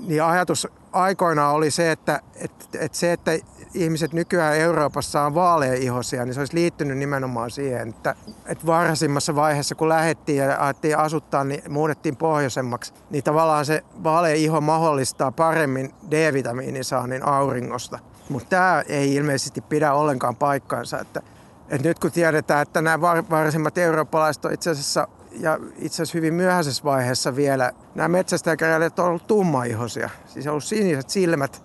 Niin 0.07 0.23
ajatus 0.23 0.69
aikoinaan 0.93 1.55
oli 1.55 1.71
se, 1.71 1.93
että, 1.93 2.21
että, 2.37 2.65
että 2.79 2.99
se, 2.99 3.13
että 3.13 3.39
ihmiset 3.75 4.13
nykyään 4.13 4.57
Euroopassa 4.57 5.23
on 5.23 5.35
vaaleihosia, 5.35 6.25
niin 6.25 6.35
se 6.35 6.41
olisi 6.41 6.55
liittynyt 6.55 6.99
nimenomaan 6.99 7.51
siihen, 7.51 7.89
että, 7.89 8.15
että 8.47 8.67
varhaisimmassa 8.67 9.35
vaiheessa, 9.35 9.75
kun 9.75 9.89
lähdettiin 9.89 10.39
ja 10.39 10.57
alettiin 10.59 10.99
asuttaa, 10.99 11.45
niin 11.45 11.63
muutettiin 11.69 12.17
pohjoisemmaksi, 12.17 12.93
niin 13.11 13.25
tavallaan 13.25 13.65
se 13.65 13.85
vaaleiho 14.05 14.61
mahdollistaa 14.61 15.33
paremmin 15.33 15.95
D-vitamiinin 16.11 16.85
saannin 16.85 17.27
auringosta. 17.27 17.99
Mutta 18.29 18.49
tämä 18.49 18.83
ei 18.89 19.15
ilmeisesti 19.15 19.61
pidä 19.61 19.93
ollenkaan 19.93 20.37
paikkaansa. 20.37 20.99
Että, 20.99 21.23
että 21.69 21.89
nyt 21.89 21.99
kun 21.99 22.13
tiedetään, 22.13 22.63
että 22.63 22.83
nämä 22.83 23.01
varhaisimmat 23.01 23.79
eurooppalaiset 23.79 24.45
on 24.45 24.53
itse 24.53 24.71
asiassa 24.71 25.09
ja 25.33 25.59
itse 25.79 25.95
asiassa 26.03 26.19
hyvin 26.19 26.35
myöhäisessä 26.35 26.85
vaiheessa 26.85 27.37
vielä 27.37 27.73
nämä 27.95 28.09
metsästäjäkäräjät 28.09 28.99
on 28.99 29.07
ollut 29.07 29.27
tummaihosia. 29.27 30.11
Siis 30.27 30.47
on 30.47 30.51
ollut 30.51 30.65
siniset 30.65 31.11
silmät, 31.11 31.63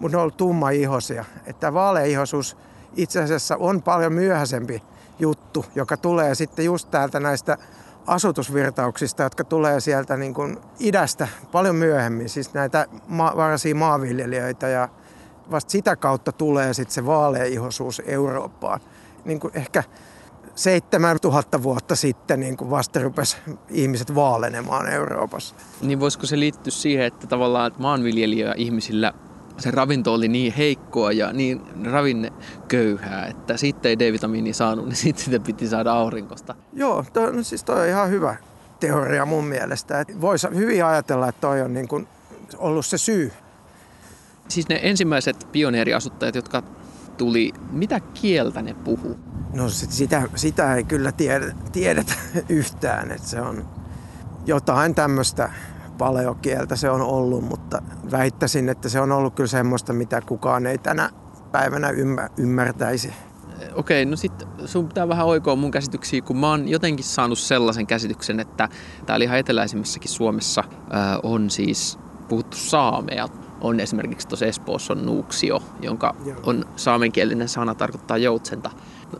mutta 0.00 0.16
ne 0.16 0.16
on 0.16 0.22
ollut 0.22 0.36
tummaihosia. 0.36 1.24
Että 1.46 1.74
vaaleihoisuus 1.74 2.56
itse 2.96 3.22
asiassa 3.22 3.56
on 3.56 3.82
paljon 3.82 4.12
myöhäisempi 4.12 4.82
juttu, 5.18 5.66
joka 5.74 5.96
tulee 5.96 6.34
sitten 6.34 6.64
just 6.64 6.90
täältä 6.90 7.20
näistä 7.20 7.58
asutusvirtauksista, 8.06 9.22
jotka 9.22 9.44
tulee 9.44 9.80
sieltä 9.80 10.16
niin 10.16 10.34
kuin 10.34 10.58
idästä 10.80 11.28
paljon 11.52 11.76
myöhemmin. 11.76 12.28
Siis 12.28 12.54
näitä 12.54 12.86
ma- 13.08 13.32
varsia 13.36 13.74
maanviljelijöitä 13.74 14.68
ja 14.68 14.88
vasta 15.50 15.70
sitä 15.70 15.96
kautta 15.96 16.32
tulee 16.32 16.74
sitten 16.74 16.94
se 16.94 17.06
vaaleihoisuus 17.06 18.02
Eurooppaan. 18.06 18.80
Niin 19.24 19.40
kuin 19.40 19.50
ehkä 19.54 19.82
7000 20.54 21.62
vuotta 21.62 21.96
sitten 21.96 22.40
niin 22.40 22.56
kuin 22.56 22.70
vasta 22.70 23.02
rupesi 23.02 23.36
ihmiset 23.70 24.14
vaalenemaan 24.14 24.88
Euroopassa. 24.88 25.54
Niin 25.80 26.00
voisiko 26.00 26.26
se 26.26 26.38
liittyä 26.38 26.70
siihen, 26.70 27.06
että 27.06 27.26
tavallaan 27.26 27.66
että 27.66 27.82
maanviljelijöillä 27.82 28.54
ihmisillä 28.58 29.12
se 29.58 29.70
ravinto 29.70 30.14
oli 30.14 30.28
niin 30.28 30.52
heikkoa 30.52 31.12
ja 31.12 31.32
niin 31.32 31.62
ravinneköyhää, 31.84 33.26
että 33.26 33.56
siitä 33.56 33.88
ei 33.88 33.98
D-vitamiini 33.98 34.52
saanut, 34.52 34.86
niin 34.86 34.96
sitten 34.96 35.24
sitä 35.24 35.40
piti 35.40 35.68
saada 35.68 35.92
aurinkosta. 35.92 36.54
Joo, 36.72 37.04
toi, 37.12 37.32
no 37.32 37.42
siis 37.42 37.64
toi 37.64 37.80
on 37.80 37.86
ihan 37.86 38.10
hyvä 38.10 38.36
teoria 38.80 39.26
mun 39.26 39.44
mielestä. 39.44 40.04
Voisi 40.20 40.48
hyvin 40.54 40.84
ajatella, 40.84 41.28
että 41.28 41.40
toi 41.40 41.62
on 41.62 41.74
niin 41.74 41.88
kuin 41.88 42.08
ollut 42.58 42.86
se 42.86 42.98
syy. 42.98 43.32
Siis 44.48 44.68
ne 44.68 44.80
ensimmäiset 44.82 45.48
pioneeriasuttajat, 45.52 46.34
jotka 46.34 46.62
tuli, 47.16 47.52
mitä 47.70 48.00
kieltä 48.00 48.62
ne 48.62 48.74
puhu? 48.74 49.16
No 49.54 49.68
sitä, 49.68 50.22
sitä 50.34 50.74
ei 50.74 50.84
kyllä 50.84 51.12
tiedetä, 51.12 51.54
tiedetä 51.72 52.12
yhtään, 52.48 53.10
että 53.10 53.28
se 53.28 53.40
on 53.40 53.68
jotain 54.46 54.94
tämmöistä 54.94 55.50
paleokieltä 55.98 56.76
se 56.76 56.90
on 56.90 57.00
ollut, 57.00 57.44
mutta 57.44 57.82
väittäisin, 58.10 58.68
että 58.68 58.88
se 58.88 59.00
on 59.00 59.12
ollut 59.12 59.34
kyllä 59.34 59.48
semmoista, 59.48 59.92
mitä 59.92 60.20
kukaan 60.20 60.66
ei 60.66 60.78
tänä 60.78 61.10
päivänä 61.52 61.88
ymmärtäisi. 62.36 63.12
Okei, 63.74 64.04
no 64.04 64.16
sitten 64.16 64.48
sun 64.64 64.88
pitää 64.88 65.08
vähän 65.08 65.26
oikoa 65.26 65.56
mun 65.56 65.70
käsityksiä, 65.70 66.22
kun 66.22 66.36
mä 66.36 66.50
oon 66.50 66.68
jotenkin 66.68 67.04
saanut 67.04 67.38
sellaisen 67.38 67.86
käsityksen, 67.86 68.40
että 68.40 68.68
täällä 69.06 69.24
ihan 69.24 69.38
eteläisimmässäkin 69.38 70.10
Suomessa 70.10 70.64
ää, 70.90 71.18
on 71.22 71.50
siis 71.50 71.98
puhuttu 72.28 72.56
saamea 72.56 73.28
on 73.60 73.80
esimerkiksi 73.80 74.28
tuossa 74.28 74.46
Espoossa 74.46 74.92
on 74.92 75.06
nuuksio, 75.06 75.62
jonka 75.80 76.14
on 76.42 76.64
saamenkielinen 76.76 77.48
sana, 77.48 77.74
tarkoittaa 77.74 78.16
joutsenta. 78.16 78.70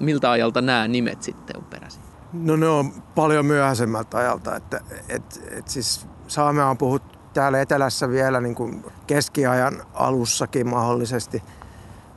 Miltä 0.01 0.31
ajalta 0.31 0.61
nämä 0.61 0.89
nimet 0.89 1.23
sitten 1.23 1.57
on 1.57 1.65
peräisin? 1.65 2.03
No 2.33 2.57
ne 2.57 2.69
on 2.69 2.93
paljon 3.15 3.47
myöhäisemmältä 3.47 4.19
ajalta. 4.19 4.57
Että, 4.57 4.81
et, 5.09 5.43
et 5.51 5.69
siis 5.69 6.07
saamea 6.29 6.67
on 6.67 6.79
puhuttu 6.79 7.19
täällä 7.35 7.61
etelässä 7.61 8.09
vielä 8.09 8.41
niin 8.41 8.55
kuin 8.55 8.85
keskiajan 9.07 9.83
alussakin 9.95 10.69
mahdollisesti. 10.69 11.43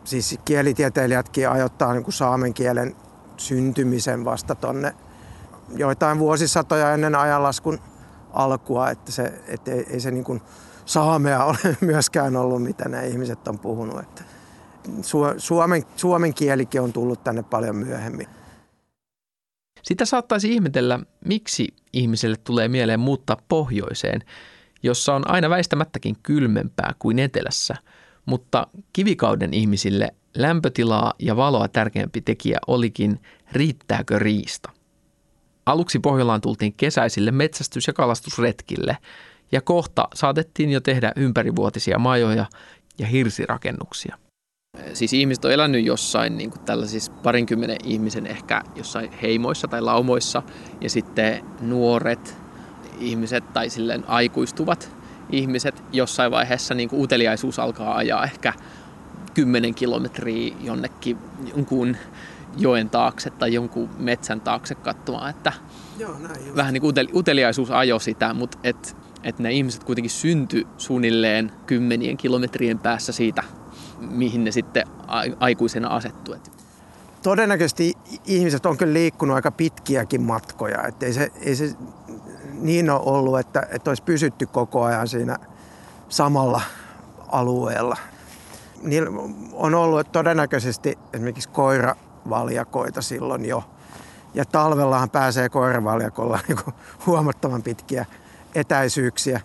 Siis 0.04 0.40
kielitieteilijätkin 0.46 1.50
ajoittaa 1.50 1.94
niin 1.94 2.04
kuin 2.04 2.14
saamen 2.14 2.54
kielen 2.54 2.96
syntymisen 3.38 4.26
vasta 4.26 4.56
tonne 4.56 4.96
joitain 5.76 6.20
vuosisatoja 6.20 6.94
ennen 6.94 7.16
ajanlaskun 7.16 7.80
alkua, 8.34 8.90
että 8.90 9.12
se, 9.12 9.34
et 9.48 9.68
ei, 9.68 9.86
ei 9.90 10.00
se 10.00 10.12
niin 10.12 10.24
kuin 10.24 10.42
saamea 10.90 11.46
ole 11.52 11.78
myöskään 11.82 12.36
ollut, 12.36 12.64
mitä 12.64 12.90
nämä 12.90 13.04
ihmiset 13.04 13.48
on 13.48 13.60
puhunut. 13.60 14.00
Että 14.00 14.24
suomen, 15.38 15.84
suomen 15.96 16.34
kielikin 16.34 16.82
on 16.82 16.94
tullut 16.94 17.24
tänne 17.24 17.44
paljon 17.44 17.76
myöhemmin. 17.76 18.28
Sitä 19.84 20.06
saattaisi 20.06 20.54
ihmetellä, 20.54 21.00
miksi 21.26 21.68
ihmiselle 21.94 22.38
tulee 22.44 22.68
mieleen 22.68 23.00
muuttaa 23.00 23.38
pohjoiseen, 23.50 24.22
jossa 24.84 25.16
on 25.16 25.32
aina 25.32 25.50
väistämättäkin 25.50 26.16
kylmempää 26.24 26.94
kuin 27.00 27.20
etelässä, 27.20 27.76
mutta 28.26 28.68
kivikauden 28.94 29.54
ihmisille 29.54 30.10
lämpötilaa 30.36 31.14
ja 31.20 31.36
valoa 31.36 31.68
tärkeämpi 31.68 32.22
tekijä 32.22 32.58
olikin, 32.68 33.20
riittääkö 33.52 34.20
riista. 34.20 34.72
Aluksi 35.66 36.00
Pohjolaan 36.00 36.42
tultiin 36.42 36.74
kesäisille 36.74 37.32
metsästys- 37.32 37.88
ja 37.88 37.94
kalastusretkille– 37.94 38.98
ja 39.52 39.62
kohta 39.62 40.08
saatettiin 40.14 40.70
jo 40.70 40.80
tehdä 40.82 41.12
ympärivuotisia 41.16 42.00
majoja 42.00 42.46
ja 43.00 43.08
hirsirakennuksia. 43.08 44.18
Siis 44.94 45.14
ihmiset 45.14 45.46
on 45.46 45.52
elänyt 45.52 45.86
jossain 45.86 46.38
niin 46.38 46.50
kuin 46.50 46.62
tällaisissa 46.62 47.12
parinkymmenen 47.12 47.78
ihmisen 47.84 48.28
ehkä 48.28 48.62
jossain 48.76 49.12
heimoissa 49.12 49.68
tai 49.68 49.82
laumoissa 49.82 50.44
ja 50.82 50.90
sitten 50.90 51.46
nuoret 51.62 52.36
ihmiset 53.00 53.54
tai 53.54 53.70
silleen 53.70 54.04
aikuistuvat 54.08 54.92
ihmiset 55.32 55.84
jossain 55.94 56.32
vaiheessa 56.32 56.74
niin 56.74 56.90
kuin 56.90 57.02
uteliaisuus 57.02 57.60
alkaa 57.60 57.98
ajaa 57.98 58.24
ehkä 58.24 58.54
10 59.34 59.76
kilometriä 59.76 60.56
jonnekin 60.62 61.18
jonkun 61.56 61.98
joen 62.58 62.90
taakse 62.90 63.30
tai 63.30 63.54
jonkun 63.54 63.90
metsän 63.98 64.42
taakse 64.42 64.76
katsomaan, 64.76 65.30
että 65.30 65.54
Joo, 65.98 66.20
näin 66.20 66.56
vähän 66.56 66.74
niin 66.74 66.82
kuin 66.82 66.96
uteliaisuus 67.14 67.72
ajo 67.72 68.00
sitä, 68.00 68.34
mutta 68.34 68.58
et 68.64 68.96
että 69.24 69.44
ne 69.44 69.52
ihmiset 69.52 69.84
kuitenkin 69.84 70.12
synty 70.12 70.68
suunnilleen 70.78 71.52
kymmenien 71.66 72.18
kilometrien 72.18 72.80
päässä 72.80 73.12
siitä, 73.12 73.44
mihin 74.00 74.44
ne 74.44 74.52
sitten 74.52 74.88
aikuisena 75.40 75.88
asettuu. 75.88 76.36
Todennäköisesti 77.24 77.94
ihmiset 78.26 78.66
on 78.66 78.78
kyllä 78.78 78.94
liikkunut 78.94 79.36
aika 79.36 79.52
pitkiäkin 79.52 80.22
matkoja. 80.22 80.84
Että 80.88 81.06
ei, 81.06 81.14
se, 81.14 81.32
ei 81.42 81.56
se 81.56 81.76
niin 82.54 82.90
ole 82.90 83.02
ollut, 83.04 83.40
että, 83.40 83.68
että 83.72 83.92
olisi 83.92 84.04
pysytty 84.04 84.46
koko 84.46 84.84
ajan 84.84 85.08
siinä 85.08 85.38
samalla 86.10 86.62
alueella. 87.28 87.98
Niillä 88.82 89.10
on 89.54 89.76
ollut 89.76 90.12
todennäköisesti 90.12 90.98
esimerkiksi 91.14 91.50
koiravaljakoita 91.50 93.02
silloin 93.02 93.46
jo. 93.46 93.64
Ja 94.34 94.46
talvellahan 94.46 95.10
pääsee 95.10 95.50
koiravaljakolla 95.50 96.40
niin 96.48 96.58
huomattavan 97.06 97.64
pitkiä 97.64 98.06
etäisyyksiä. 98.56 99.42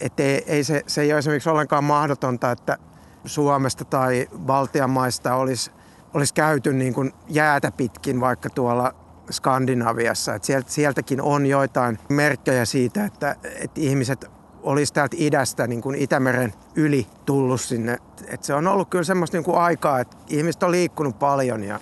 Et 0.00 0.20
ei, 0.20 0.44
ei 0.46 0.64
se, 0.64 0.82
se 0.86 1.02
ei 1.02 1.12
ole 1.12 1.18
esimerkiksi 1.18 1.50
ollenkaan 1.50 1.84
mahdotonta, 1.84 2.50
että 2.50 2.78
Suomesta 3.24 3.84
tai 3.84 4.28
Baltian 4.38 4.90
maista 4.90 5.34
olisi, 5.34 5.70
olisi 6.14 6.34
käyty 6.34 6.72
niin 6.72 6.94
kuin 6.94 7.12
jäätä 7.28 7.72
pitkin 7.72 8.20
vaikka 8.20 8.50
tuolla 8.50 8.94
Skandinaviassa. 9.30 10.34
Että 10.34 10.62
sieltäkin 10.66 11.22
on 11.22 11.46
joitain 11.46 11.98
merkkejä 12.08 12.64
siitä, 12.64 13.04
että, 13.04 13.36
että 13.42 13.80
ihmiset 13.80 14.30
olisi 14.62 14.92
täältä 14.92 15.16
idästä 15.18 15.66
niin 15.66 15.82
kuin 15.82 15.96
Itämeren 15.96 16.52
yli 16.74 17.06
tullut 17.26 17.60
sinne. 17.60 17.98
Et 18.26 18.44
se 18.44 18.54
on 18.54 18.66
ollut 18.66 18.88
kyllä 18.88 19.04
semmoista 19.04 19.36
niin 19.36 19.44
kuin 19.44 19.58
aikaa, 19.58 20.00
että 20.00 20.16
ihmiset 20.28 20.62
on 20.62 20.70
liikkunut 20.70 21.18
paljon 21.18 21.64
ja, 21.64 21.80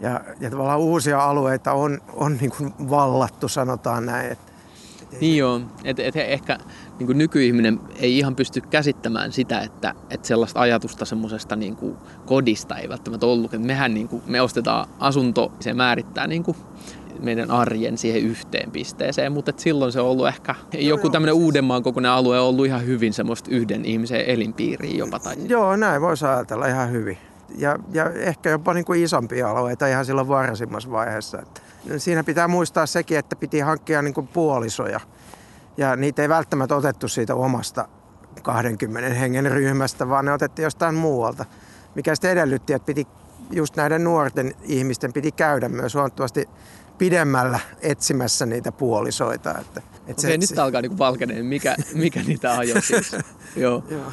ja, 0.00 0.20
ja 0.40 0.50
tavallaan 0.50 0.78
uusia 0.78 1.24
alueita 1.24 1.72
on, 1.72 2.00
on 2.12 2.36
niin 2.40 2.50
kuin 2.56 2.74
vallattu, 2.90 3.48
sanotaan 3.48 4.06
näin. 4.06 4.32
Et, 4.32 4.38
et 4.38 4.47
niin 5.20 5.36
joo, 5.36 5.60
että 5.84 6.02
et 6.02 6.16
ehkä 6.16 6.58
niin 6.98 7.06
kuin 7.06 7.18
nykyihminen 7.18 7.80
ei 7.96 8.18
ihan 8.18 8.36
pysty 8.36 8.60
käsittämään 8.60 9.32
sitä, 9.32 9.60
että, 9.60 9.94
että 10.10 10.28
sellaista 10.28 10.60
ajatusta 10.60 11.04
semmoisesta 11.04 11.56
niin 11.56 11.76
kuin 11.76 11.96
kodista 12.26 12.76
ei 12.76 12.88
välttämättä 12.88 13.26
ollut. 13.26 13.54
Et 13.54 13.62
mehän 13.62 13.94
niin 13.94 14.08
kuin, 14.08 14.22
me 14.26 14.40
ostetaan 14.40 14.88
asunto, 14.98 15.52
se 15.60 15.74
määrittää 15.74 16.26
niin 16.26 16.42
kuin 16.42 16.56
meidän 17.20 17.50
arjen 17.50 17.98
siihen 17.98 18.22
yhteen 18.22 18.70
pisteeseen, 18.70 19.32
mutta 19.32 19.52
silloin 19.56 19.92
se 19.92 20.00
on 20.00 20.08
ollut 20.08 20.28
ehkä 20.28 20.54
joku 20.78 21.10
tämmöinen 21.10 21.34
Uudenmaan 21.34 21.82
kokoinen 21.82 22.10
alue 22.10 22.40
on 22.40 22.46
ollut 22.46 22.66
ihan 22.66 22.86
hyvin 22.86 23.12
semmoista 23.12 23.50
yhden 23.50 23.84
ihmisen 23.84 24.24
elinpiiriin 24.26 24.98
jopa. 24.98 25.18
Tai... 25.18 25.34
Joo, 25.48 25.76
näin 25.76 26.02
voisi 26.02 26.26
ajatella 26.26 26.66
ihan 26.66 26.92
hyvin. 26.92 27.18
Ja, 27.56 27.78
ja 27.92 28.10
ehkä 28.10 28.50
jopa 28.50 28.74
niin 28.74 28.84
kuin 28.84 29.04
isompia 29.04 29.50
alueita 29.50 29.86
ihan 29.86 30.04
silloin 30.04 30.28
varhaisimmassa 30.28 30.90
vaiheessa. 30.90 31.38
Että 31.42 31.60
siinä 31.98 32.24
pitää 32.24 32.48
muistaa 32.48 32.86
sekin, 32.86 33.18
että 33.18 33.36
piti 33.36 33.60
hankkia 33.60 34.02
niin 34.02 34.14
kuin 34.14 34.28
puolisoja. 34.28 35.00
Ja 35.76 35.96
niitä 35.96 36.22
ei 36.22 36.28
välttämättä 36.28 36.76
otettu 36.76 37.08
siitä 37.08 37.34
omasta 37.34 37.88
20 38.42 39.14
hengen 39.14 39.52
ryhmästä, 39.52 40.08
vaan 40.08 40.24
ne 40.24 40.32
otettiin 40.32 40.64
jostain 40.64 40.94
muualta. 40.94 41.44
Mikä 41.94 42.14
sitten 42.14 42.30
edellytti, 42.30 42.72
että 42.72 42.86
piti 42.86 43.06
just 43.50 43.76
näiden 43.76 44.04
nuorten 44.04 44.54
ihmisten 44.62 45.12
piti 45.12 45.32
käydä 45.32 45.68
myös 45.68 45.94
huomattavasti 45.94 46.48
pidemmällä 46.98 47.60
etsimässä 47.80 48.46
niitä 48.46 48.72
puolisoita. 48.72 49.50
Että, 49.50 49.80
että 49.80 50.10
Okei, 50.10 50.30
se, 50.30 50.36
nyt 50.36 50.48
se... 50.48 50.60
alkaa 50.60 50.80
niinku 50.80 50.98
valkeneen, 50.98 51.46
mikä, 51.46 51.76
mikä 51.94 52.22
niitä 52.22 52.58
ajoi 52.58 52.82
siis. 52.82 53.16
Joo. 53.56 53.84
Joo. 53.90 54.12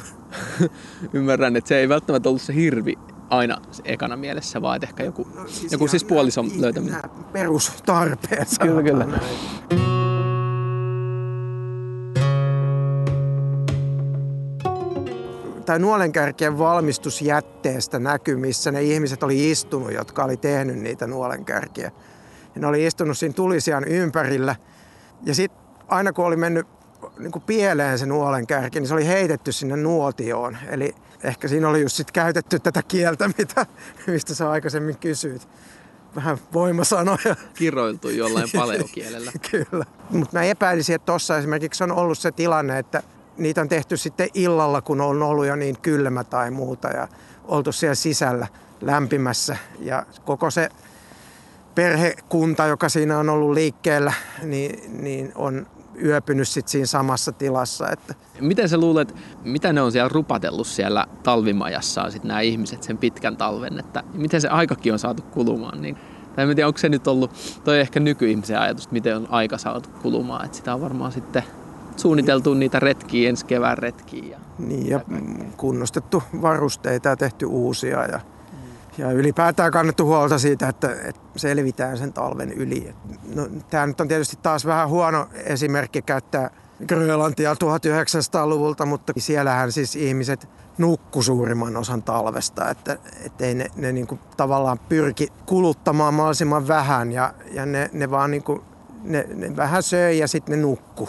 Ymmärrän, 1.12 1.56
että 1.56 1.68
se 1.68 1.78
ei 1.78 1.88
välttämättä 1.88 2.28
ollut 2.28 2.42
se 2.42 2.54
hirvi 2.54 2.98
aina 3.30 3.60
ekana 3.84 4.16
mielessä, 4.16 4.62
vaan 4.62 4.80
ehkä 4.82 5.04
joku, 5.04 5.28
no, 5.34 5.48
siis, 5.48 5.72
joku 5.72 5.88
siis 5.88 6.04
puolison 6.04 6.50
löytäminen. 6.56 7.02
Perustarpeet. 7.32 8.48
Kyllä, 8.60 8.82
kyllä. 8.82 9.06
tai 15.66 15.78
nuolenkärkien 15.78 16.58
valmistusjätteestä 16.58 17.98
näkyy, 17.98 18.36
missä 18.36 18.70
ne 18.70 18.82
ihmiset 18.82 19.22
oli 19.22 19.50
istunut, 19.50 19.92
jotka 19.92 20.24
oli 20.24 20.36
tehnyt 20.36 20.76
niitä 20.76 21.06
nuolenkärkiä. 21.06 21.90
Ja 22.54 22.60
ne 22.60 22.66
oli 22.66 22.86
istunut 22.86 23.18
siinä 23.18 23.32
tulisian 23.32 23.84
ympärillä. 23.84 24.56
Ja 25.22 25.34
sitten 25.34 25.60
aina 25.88 26.12
kun 26.12 26.26
oli 26.26 26.36
mennyt 26.36 26.66
niin 27.18 27.32
kuin 27.32 27.42
pieleen 27.42 27.98
se 27.98 28.06
nuolenkärki, 28.06 28.80
niin 28.80 28.88
se 28.88 28.94
oli 28.94 29.06
heitetty 29.06 29.52
sinne 29.52 29.76
nuotioon. 29.76 30.58
Eli 30.68 30.94
ehkä 31.22 31.48
siinä 31.48 31.68
oli 31.68 31.82
just 31.82 31.96
sit 31.96 32.10
käytetty 32.10 32.58
tätä 32.58 32.82
kieltä, 32.82 33.28
mitä, 33.38 33.66
mistä 34.06 34.34
sä 34.34 34.50
aikaisemmin 34.50 34.98
kysyit. 34.98 35.48
Vähän 36.16 36.38
voimasanoja. 36.52 37.36
Kiroiltu 37.54 38.08
jollain 38.08 38.48
paleokielellä. 38.56 39.32
Kyllä. 39.50 39.84
Mutta 40.10 40.38
mä 40.38 40.44
epäilisin, 40.44 40.94
että 40.94 41.06
tuossa 41.06 41.38
esimerkiksi 41.38 41.84
on 41.84 41.92
ollut 41.92 42.18
se 42.18 42.32
tilanne, 42.32 42.78
että 42.78 43.02
niitä 43.38 43.60
on 43.60 43.68
tehty 43.68 43.96
sitten 43.96 44.28
illalla, 44.34 44.82
kun 44.82 45.00
on 45.00 45.22
ollut 45.22 45.46
jo 45.46 45.56
niin 45.56 45.78
kylmä 45.80 46.24
tai 46.24 46.50
muuta 46.50 46.88
ja 46.88 47.08
oltu 47.44 47.72
siellä 47.72 47.94
sisällä 47.94 48.46
lämpimässä. 48.80 49.56
Ja 49.78 50.06
koko 50.24 50.50
se 50.50 50.68
perhekunta, 51.74 52.66
joka 52.66 52.88
siinä 52.88 53.18
on 53.18 53.28
ollut 53.28 53.52
liikkeellä, 53.52 54.12
niin, 54.42 55.02
niin 55.02 55.32
on 55.34 55.66
yöpynyt 56.04 56.48
sit 56.48 56.68
siinä 56.68 56.86
samassa 56.86 57.32
tilassa. 57.32 57.90
Että. 57.90 58.14
Miten 58.40 58.68
sä 58.68 58.78
luulet, 58.78 59.14
mitä 59.44 59.72
ne 59.72 59.82
on 59.82 59.92
siellä 59.92 60.08
rupatellut 60.08 60.66
siellä 60.66 61.06
talvimajassaan 61.22 62.12
sit 62.12 62.24
nämä 62.24 62.40
ihmiset 62.40 62.82
sen 62.82 62.98
pitkän 62.98 63.36
talven, 63.36 63.78
että 63.78 64.02
miten 64.14 64.40
se 64.40 64.48
aikakin 64.48 64.92
on 64.92 64.98
saatu 64.98 65.22
kulumaan? 65.22 65.82
Niin, 65.82 65.96
tai 66.36 66.50
en 66.50 66.56
tiedä, 66.56 66.66
onko 66.66 66.78
se 66.78 66.88
nyt 66.88 67.06
ollut, 67.06 67.30
toi 67.64 67.80
ehkä 67.80 68.00
nykyihmisen 68.00 68.58
ajatus, 68.58 68.84
että 68.84 68.92
miten 68.92 69.16
on 69.16 69.26
aika 69.30 69.58
saatu 69.58 69.88
kulumaan, 70.02 70.44
että 70.44 70.56
sitä 70.56 70.74
on 70.74 70.80
varmaan 70.80 71.12
sitten 71.12 71.42
suunniteltu 71.96 72.54
niitä 72.54 72.80
retkiä 72.80 73.28
ensi 73.28 73.46
kevään 73.46 73.78
retkiä. 73.78 74.24
Ja 74.28 74.38
niin 74.58 74.88
ja 74.88 75.00
kunnostettu 75.56 76.22
varusteita 76.42 77.08
ja 77.08 77.16
tehty 77.16 77.46
uusia 77.46 78.06
ja 78.06 78.20
ja 78.98 79.10
ylipäätään 79.10 79.72
kannettu 79.72 80.06
huolta 80.06 80.38
siitä, 80.38 80.68
että, 80.68 80.96
että 81.04 81.20
selvitään 81.36 81.98
sen 81.98 82.12
talven 82.12 82.52
yli. 82.52 82.94
No, 83.34 83.48
tämä 83.70 83.86
nyt 83.86 84.00
on 84.00 84.08
tietysti 84.08 84.38
taas 84.42 84.66
vähän 84.66 84.88
huono 84.88 85.28
esimerkki 85.44 86.02
käyttää 86.02 86.50
Grönlantia 86.88 87.54
1900-luvulta, 87.54 88.86
mutta 88.86 89.12
siellähän 89.18 89.72
siis 89.72 89.96
ihmiset 89.96 90.48
nukku 90.78 91.22
suurimman 91.22 91.76
osan 91.76 92.02
talvesta, 92.02 92.70
että, 92.70 92.98
ei 93.40 93.54
ne, 93.54 93.66
ne 93.76 93.92
niin 93.92 94.06
kuin 94.06 94.20
tavallaan 94.36 94.78
pyrki 94.78 95.28
kuluttamaan 95.46 96.14
mahdollisimman 96.14 96.68
vähän 96.68 97.12
ja, 97.12 97.34
ja 97.52 97.66
ne, 97.66 97.90
ne 97.92 98.10
vaan 98.10 98.30
niin 98.30 98.42
kuin, 98.42 98.60
ne, 99.04 99.26
ne 99.34 99.56
vähän 99.56 99.82
söi 99.82 100.18
ja 100.18 100.28
sitten 100.28 100.58
ne 100.58 100.62
nukku. 100.62 101.08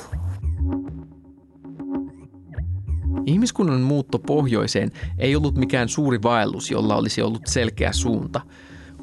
Ihmiskunnan 3.27 3.81
muutto 3.81 4.19
pohjoiseen 4.19 4.91
ei 5.17 5.35
ollut 5.35 5.55
mikään 5.55 5.89
suuri 5.89 6.23
vaellus, 6.23 6.71
jolla 6.71 6.95
olisi 6.95 7.21
ollut 7.21 7.47
selkeä 7.47 7.93
suunta. 7.93 8.41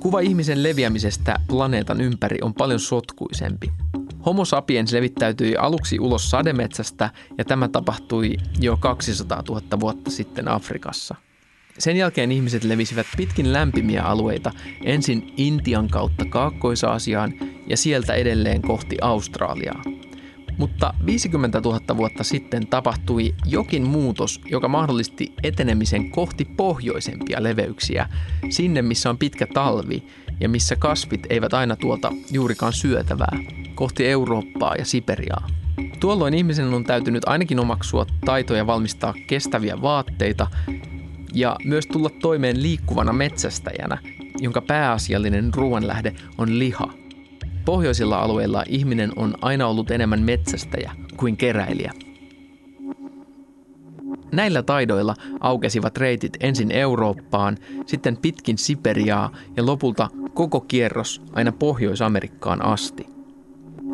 Kuva 0.00 0.20
ihmisen 0.20 0.62
leviämisestä 0.62 1.40
planeetan 1.48 2.00
ympäri 2.00 2.38
on 2.42 2.54
paljon 2.54 2.80
sotkuisempi. 2.80 3.72
Homo 4.26 4.44
sapiens 4.44 4.92
levittäytyi 4.92 5.56
aluksi 5.56 5.98
ulos 6.00 6.30
sademetsästä 6.30 7.10
ja 7.38 7.44
tämä 7.44 7.68
tapahtui 7.68 8.36
jo 8.60 8.76
200 8.76 9.42
000 9.48 9.80
vuotta 9.80 10.10
sitten 10.10 10.48
Afrikassa. 10.48 11.14
Sen 11.78 11.96
jälkeen 11.96 12.32
ihmiset 12.32 12.64
levisivät 12.64 13.06
pitkin 13.16 13.52
lämpimiä 13.52 14.02
alueita 14.02 14.52
ensin 14.84 15.32
Intian 15.36 15.88
kautta 15.88 16.24
Kaakkois-Aasiaan 16.24 17.34
ja 17.66 17.76
sieltä 17.76 18.14
edelleen 18.14 18.62
kohti 18.62 18.96
Australiaa. 19.00 19.82
Mutta 20.58 20.94
50 21.06 21.60
000 21.60 21.96
vuotta 21.96 22.24
sitten 22.24 22.66
tapahtui 22.66 23.34
jokin 23.46 23.82
muutos, 23.82 24.40
joka 24.50 24.68
mahdollisti 24.68 25.32
etenemisen 25.42 26.10
kohti 26.10 26.44
pohjoisempia 26.44 27.42
leveyksiä, 27.42 28.08
sinne 28.50 28.82
missä 28.82 29.10
on 29.10 29.18
pitkä 29.18 29.46
talvi 29.46 30.02
ja 30.40 30.48
missä 30.48 30.76
kasvit 30.76 31.26
eivät 31.30 31.54
aina 31.54 31.76
tuota 31.76 32.12
juurikaan 32.30 32.72
syötävää, 32.72 33.38
kohti 33.74 34.06
Eurooppaa 34.06 34.74
ja 34.76 34.84
Siperiaa. 34.84 35.46
Tuolloin 36.00 36.34
ihmisen 36.34 36.74
on 36.74 36.84
täytynyt 36.84 37.22
ainakin 37.26 37.60
omaksua 37.60 38.06
taitoja 38.24 38.66
valmistaa 38.66 39.14
kestäviä 39.26 39.82
vaatteita 39.82 40.46
ja 41.34 41.56
myös 41.64 41.86
tulla 41.86 42.10
toimeen 42.10 42.62
liikkuvana 42.62 43.12
metsästäjänä, 43.12 43.98
jonka 44.38 44.60
pääasiallinen 44.60 45.54
ruoanlähde 45.54 46.14
on 46.38 46.58
liha– 46.58 46.92
Pohjoisilla 47.64 48.18
alueilla 48.18 48.64
ihminen 48.68 49.12
on 49.16 49.34
aina 49.42 49.66
ollut 49.66 49.90
enemmän 49.90 50.22
metsästäjä 50.22 50.92
kuin 51.16 51.36
keräilijä. 51.36 51.92
Näillä 54.32 54.62
taidoilla 54.62 55.14
aukesivat 55.40 55.98
reitit 55.98 56.36
ensin 56.40 56.70
Eurooppaan, 56.70 57.58
sitten 57.86 58.16
pitkin 58.16 58.58
Siperiaa 58.58 59.30
ja 59.56 59.66
lopulta 59.66 60.08
koko 60.34 60.60
kierros 60.60 61.22
aina 61.32 61.52
Pohjois-Amerikkaan 61.52 62.64
asti. 62.64 63.06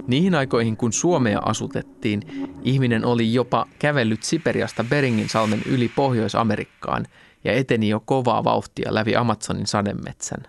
Niihin 0.07 0.35
aikoihin, 0.35 0.77
kun 0.77 0.93
Suomea 0.93 1.41
asutettiin, 1.45 2.23
ihminen 2.65 3.05
oli 3.05 3.35
jopa 3.35 3.67
kävellyt 3.79 4.23
Siperiasta 4.23 4.85
Beringin 4.85 5.29
salmen 5.29 5.63
yli 5.67 5.89
Pohjois-Amerikkaan 5.89 7.07
ja 7.45 7.53
eteni 7.53 7.89
jo 7.89 8.01
kovaa 8.01 8.45
vauhtia 8.45 8.95
läpi 8.95 9.17
Amazonin 9.17 9.67
sademetsän. 9.67 10.41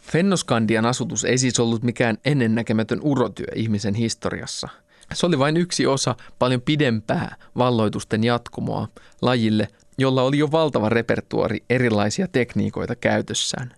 Fennoskandian 0.00 0.86
asutus 0.86 1.24
ei 1.24 1.38
siis 1.38 1.60
ollut 1.60 1.82
mikään 1.82 2.18
ennennäkemätön 2.24 2.98
urotyö 3.02 3.46
ihmisen 3.54 3.94
historiassa. 3.94 4.68
Se 5.14 5.26
oli 5.26 5.38
vain 5.38 5.56
yksi 5.56 5.86
osa 5.86 6.14
paljon 6.38 6.60
pidempää 6.60 7.36
valloitusten 7.56 8.24
jatkumoa 8.24 8.88
lajille, 9.22 9.68
jolla 9.98 10.22
oli 10.22 10.38
jo 10.38 10.52
valtava 10.52 10.88
repertuori 10.88 11.64
erilaisia 11.70 12.28
tekniikoita 12.28 12.96
käytössään. 12.96 13.72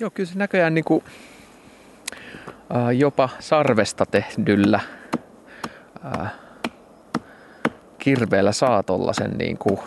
Joo, 0.00 0.10
kyllä 0.10 0.28
se 0.28 0.38
näköjään 0.38 0.74
niin 0.74 0.84
kuin, 0.84 1.04
äh, 2.76 2.90
jopa 2.98 3.28
sarvesta 3.40 4.06
tehdyllä 4.06 4.80
ää, 6.02 6.30
kirveellä 7.98 8.52
saa 8.52 8.82
tollasen 8.82 9.30
niin 9.38 9.58
kuin, 9.58 9.78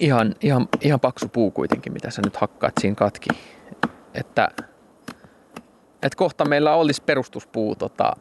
ihan, 0.00 0.34
ihan, 0.40 0.68
ihan 0.80 1.00
paksu 1.00 1.28
puu 1.28 1.50
kuitenkin, 1.50 1.92
mitä 1.92 2.10
sä 2.10 2.22
nyt 2.24 2.36
hakkaat 2.36 2.74
siinä 2.80 2.94
katki. 2.94 3.28
Että, 4.14 4.48
että 6.02 6.16
kohta 6.16 6.44
meillä 6.44 6.74
olisi 6.74 7.02
perustuspuu 7.02 7.74
tota, 7.74 8.12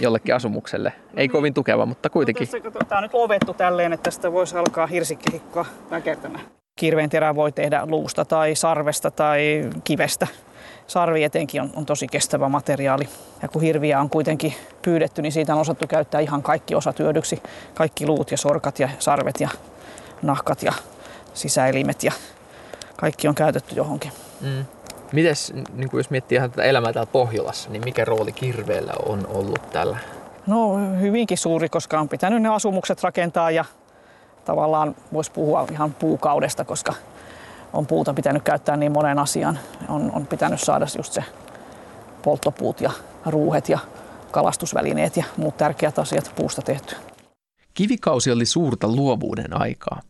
jollekin 0.00 0.34
asumukselle. 0.34 0.92
Ei 1.16 1.28
no, 1.28 1.32
kovin 1.32 1.54
tukeva, 1.54 1.86
mutta 1.86 2.10
kuitenkin. 2.10 2.48
No, 2.64 2.70
Tämä 2.88 2.98
on 2.98 3.02
nyt 3.02 3.14
ovettu 3.14 3.54
tälleen, 3.54 3.92
että 3.92 4.04
tästä 4.04 4.32
voisi 4.32 4.56
alkaa 4.56 4.86
hirsikehikkoa 4.86 5.66
väkertämään. 5.90 6.44
Kirveen 6.76 7.10
terä 7.10 7.34
voi 7.34 7.52
tehdä 7.52 7.86
luusta 7.86 8.24
tai 8.24 8.54
sarvesta 8.54 9.10
tai 9.10 9.70
kivestä. 9.84 10.26
Sarvi 10.92 11.24
etenkin 11.24 11.62
on, 11.62 11.70
on 11.76 11.86
tosi 11.86 12.06
kestävä 12.06 12.48
materiaali. 12.48 13.08
Ja 13.42 13.48
kun 13.48 13.62
hirviä 13.62 14.00
on 14.00 14.10
kuitenkin 14.10 14.54
pyydetty, 14.82 15.22
niin 15.22 15.32
siitä 15.32 15.54
on 15.54 15.60
osattu 15.60 15.86
käyttää 15.86 16.20
ihan 16.20 16.42
kaikki 16.42 16.74
osat 16.74 16.98
hyödyksi. 16.98 17.42
Kaikki 17.74 18.06
luut 18.06 18.30
ja 18.30 18.36
sorkat 18.36 18.78
ja 18.78 18.88
sarvet 18.98 19.40
ja 19.40 19.48
nahkat 20.22 20.62
ja 20.62 20.72
sisäelimet 21.34 22.02
ja 22.02 22.12
kaikki 22.96 23.28
on 23.28 23.34
käytetty 23.34 23.74
johonkin. 23.74 24.12
Mm. 24.40 24.64
Mites, 25.12 25.52
niin 25.74 25.90
jos 25.92 26.10
miettii 26.10 26.36
ihan 26.36 26.50
tätä 26.50 26.62
elämää 26.62 26.92
täällä 26.92 27.12
Pohjolassa, 27.12 27.70
niin 27.70 27.82
mikä 27.84 28.04
rooli 28.04 28.32
kirveellä 28.32 28.92
on 29.06 29.26
ollut 29.26 29.70
tällä? 29.70 29.98
No 30.46 30.76
hyvinkin 31.00 31.38
suuri, 31.38 31.68
koska 31.68 32.00
on 32.00 32.08
pitänyt 32.08 32.42
ne 32.42 32.48
asumukset 32.48 33.02
rakentaa 33.02 33.50
ja 33.50 33.64
tavallaan 34.44 34.96
voisi 35.12 35.32
puhua 35.32 35.66
ihan 35.72 35.94
puukaudesta, 35.94 36.64
koska 36.64 36.94
on 37.72 37.86
puuta 37.86 38.14
pitänyt 38.14 38.42
käyttää 38.42 38.76
niin 38.76 38.92
monen 38.92 39.18
asian. 39.18 39.58
On, 39.88 40.12
on 40.14 40.26
pitänyt 40.26 40.60
saada 40.60 40.86
just 40.96 41.12
se 41.12 41.24
polttopuut 42.22 42.80
ja 42.80 42.90
ruuhet 43.26 43.68
ja 43.68 43.78
kalastusvälineet 44.30 45.16
ja 45.16 45.24
muut 45.36 45.56
tärkeät 45.56 45.98
asiat 45.98 46.32
puusta 46.36 46.62
tehty. 46.62 46.96
Kivikausi 47.74 48.30
oli 48.30 48.46
suurta 48.46 48.88
luovuuden 48.88 49.60
aikaa. 49.60 50.00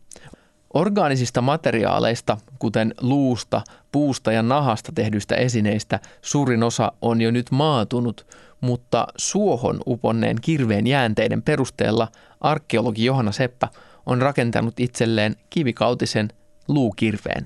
Orgaanisista 0.73 1.41
materiaaleista, 1.41 2.37
kuten 2.59 2.93
luusta, 3.01 3.61
puusta 3.91 4.31
ja 4.31 4.41
nahasta 4.41 4.91
tehdyistä 4.95 5.35
esineistä, 5.35 5.99
suurin 6.21 6.63
osa 6.63 6.91
on 7.01 7.21
jo 7.21 7.31
nyt 7.31 7.51
maatunut, 7.51 8.27
mutta 8.61 9.07
suohon 9.17 9.79
uponneen 9.87 10.37
kirveen 10.41 10.87
jäänteiden 10.87 11.41
perusteella 11.41 12.07
arkeologi 12.41 13.05
Johanna 13.05 13.31
Seppä 13.31 13.67
on 14.05 14.21
rakentanut 14.21 14.79
itselleen 14.79 15.35
kivikautisen 15.49 16.29
luukirveen. 16.67 17.45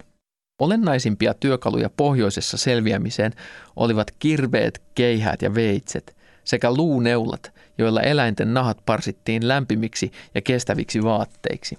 Olennaisimpia 0.62 1.34
työkaluja 1.34 1.90
pohjoisessa 1.98 2.58
selviämiseen 2.58 3.34
olivat 3.76 4.12
kirveet, 4.20 4.82
keihät 4.96 5.42
ja 5.42 5.56
veitset 5.56 6.18
sekä 6.44 6.74
luuneulat, 6.74 7.54
joilla 7.78 8.02
eläinten 8.02 8.54
nahat 8.54 8.78
parsittiin 8.86 9.48
lämpimiksi 9.48 10.12
ja 10.36 10.42
kestäviksi 10.42 11.04
vaatteiksi. 11.04 11.78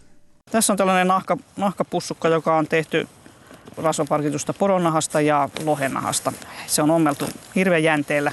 Tässä 0.50 0.72
on 0.72 0.76
tällainen 0.76 1.08
nahka, 1.08 1.36
nahkapussukka, 1.56 2.28
joka 2.28 2.56
on 2.56 2.68
tehty 2.68 3.08
rasvaparkitusta 3.76 4.52
poronahasta 4.52 5.20
ja 5.20 5.48
lohenahasta. 5.64 6.32
Se 6.66 6.82
on 6.82 6.90
ommeltu 6.90 7.24
hirveän 7.54 7.82
jänteellä. 7.82 8.32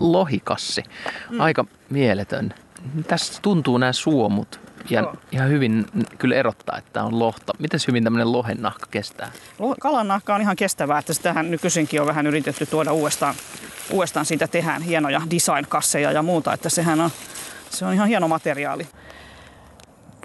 Lohikassi. 0.00 0.82
Mm. 1.30 1.40
Aika 1.40 1.64
mieletön. 1.90 2.54
Tässä 3.06 3.42
tuntuu 3.42 3.78
nämä 3.78 3.92
suomut 3.92 4.60
ja 4.90 5.00
Joo. 5.00 5.14
ihan 5.32 5.48
hyvin 5.48 5.86
kyllä 6.18 6.36
erottaa, 6.36 6.78
että 6.78 7.02
on 7.02 7.18
lohta. 7.18 7.52
Miten 7.58 7.80
hyvin 7.88 8.04
tämmöinen 8.04 8.32
lohen 8.32 8.56
nahka 8.60 8.86
kestää? 8.90 9.30
Kalan 9.80 10.08
nahka 10.08 10.34
on 10.34 10.40
ihan 10.40 10.56
kestävää, 10.56 10.98
että 10.98 11.12
sitähän 11.12 11.50
nykyisinkin 11.50 12.00
on 12.00 12.06
vähän 12.06 12.26
yritetty 12.26 12.66
tuoda 12.66 12.92
uudestaan. 12.92 13.34
Uudestaan 13.90 14.26
siitä 14.26 14.48
tehdään 14.48 14.82
hienoja 14.82 15.22
design-kasseja 15.30 16.12
ja 16.12 16.22
muuta, 16.22 16.52
että 16.52 16.68
sehän 16.68 17.00
on, 17.00 17.10
se 17.70 17.84
on 17.86 17.94
ihan 17.94 18.08
hieno 18.08 18.28
materiaali 18.28 18.86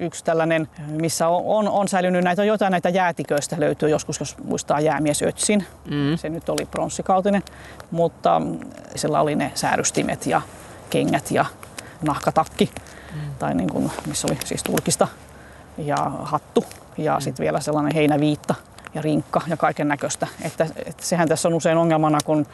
yksi 0.01 0.23
tällainen, 0.23 0.67
missä 0.87 1.27
on, 1.27 1.43
on, 1.45 1.69
on 1.69 1.87
säilynyt 1.87 2.23
näitä, 2.23 2.43
jotain 2.43 2.71
näitä 2.71 2.89
jäätiköistä 2.89 3.55
löytyy 3.59 3.89
joskus, 3.89 4.19
jos 4.19 4.37
muistaa 4.43 4.79
jäämies 4.79 5.23
Ötsin. 5.23 5.65
Mm. 5.85 6.17
Se 6.17 6.29
nyt 6.29 6.49
oli 6.49 6.65
pronssikautinen, 6.65 7.43
mutta 7.91 8.41
sillä 8.95 9.21
oli 9.21 9.35
ne 9.35 9.51
säärystimet 9.55 10.25
ja 10.25 10.41
kengät 10.89 11.31
ja 11.31 11.45
nahkatakki. 12.01 12.71
Tai 13.39 13.55
niin 13.55 13.69
kuin, 13.69 13.91
missä 14.07 14.27
oli 14.27 14.37
siis 14.45 14.63
tulkista 14.63 15.07
ja 15.77 15.97
hattu 16.23 16.65
ja 16.97 17.15
mm. 17.15 17.21
sitten 17.21 17.43
vielä 17.43 17.59
sellainen 17.59 17.95
heinäviitta 17.95 18.55
ja 18.93 19.01
rinkka 19.01 19.41
ja 19.47 19.57
kaiken 19.57 19.87
näköistä. 19.87 20.27
Että, 20.41 20.67
että 20.85 21.05
sehän 21.05 21.27
tässä 21.27 21.47
on 21.47 21.53
usein 21.53 21.77
ongelmana, 21.77 22.17
kun 22.25 22.45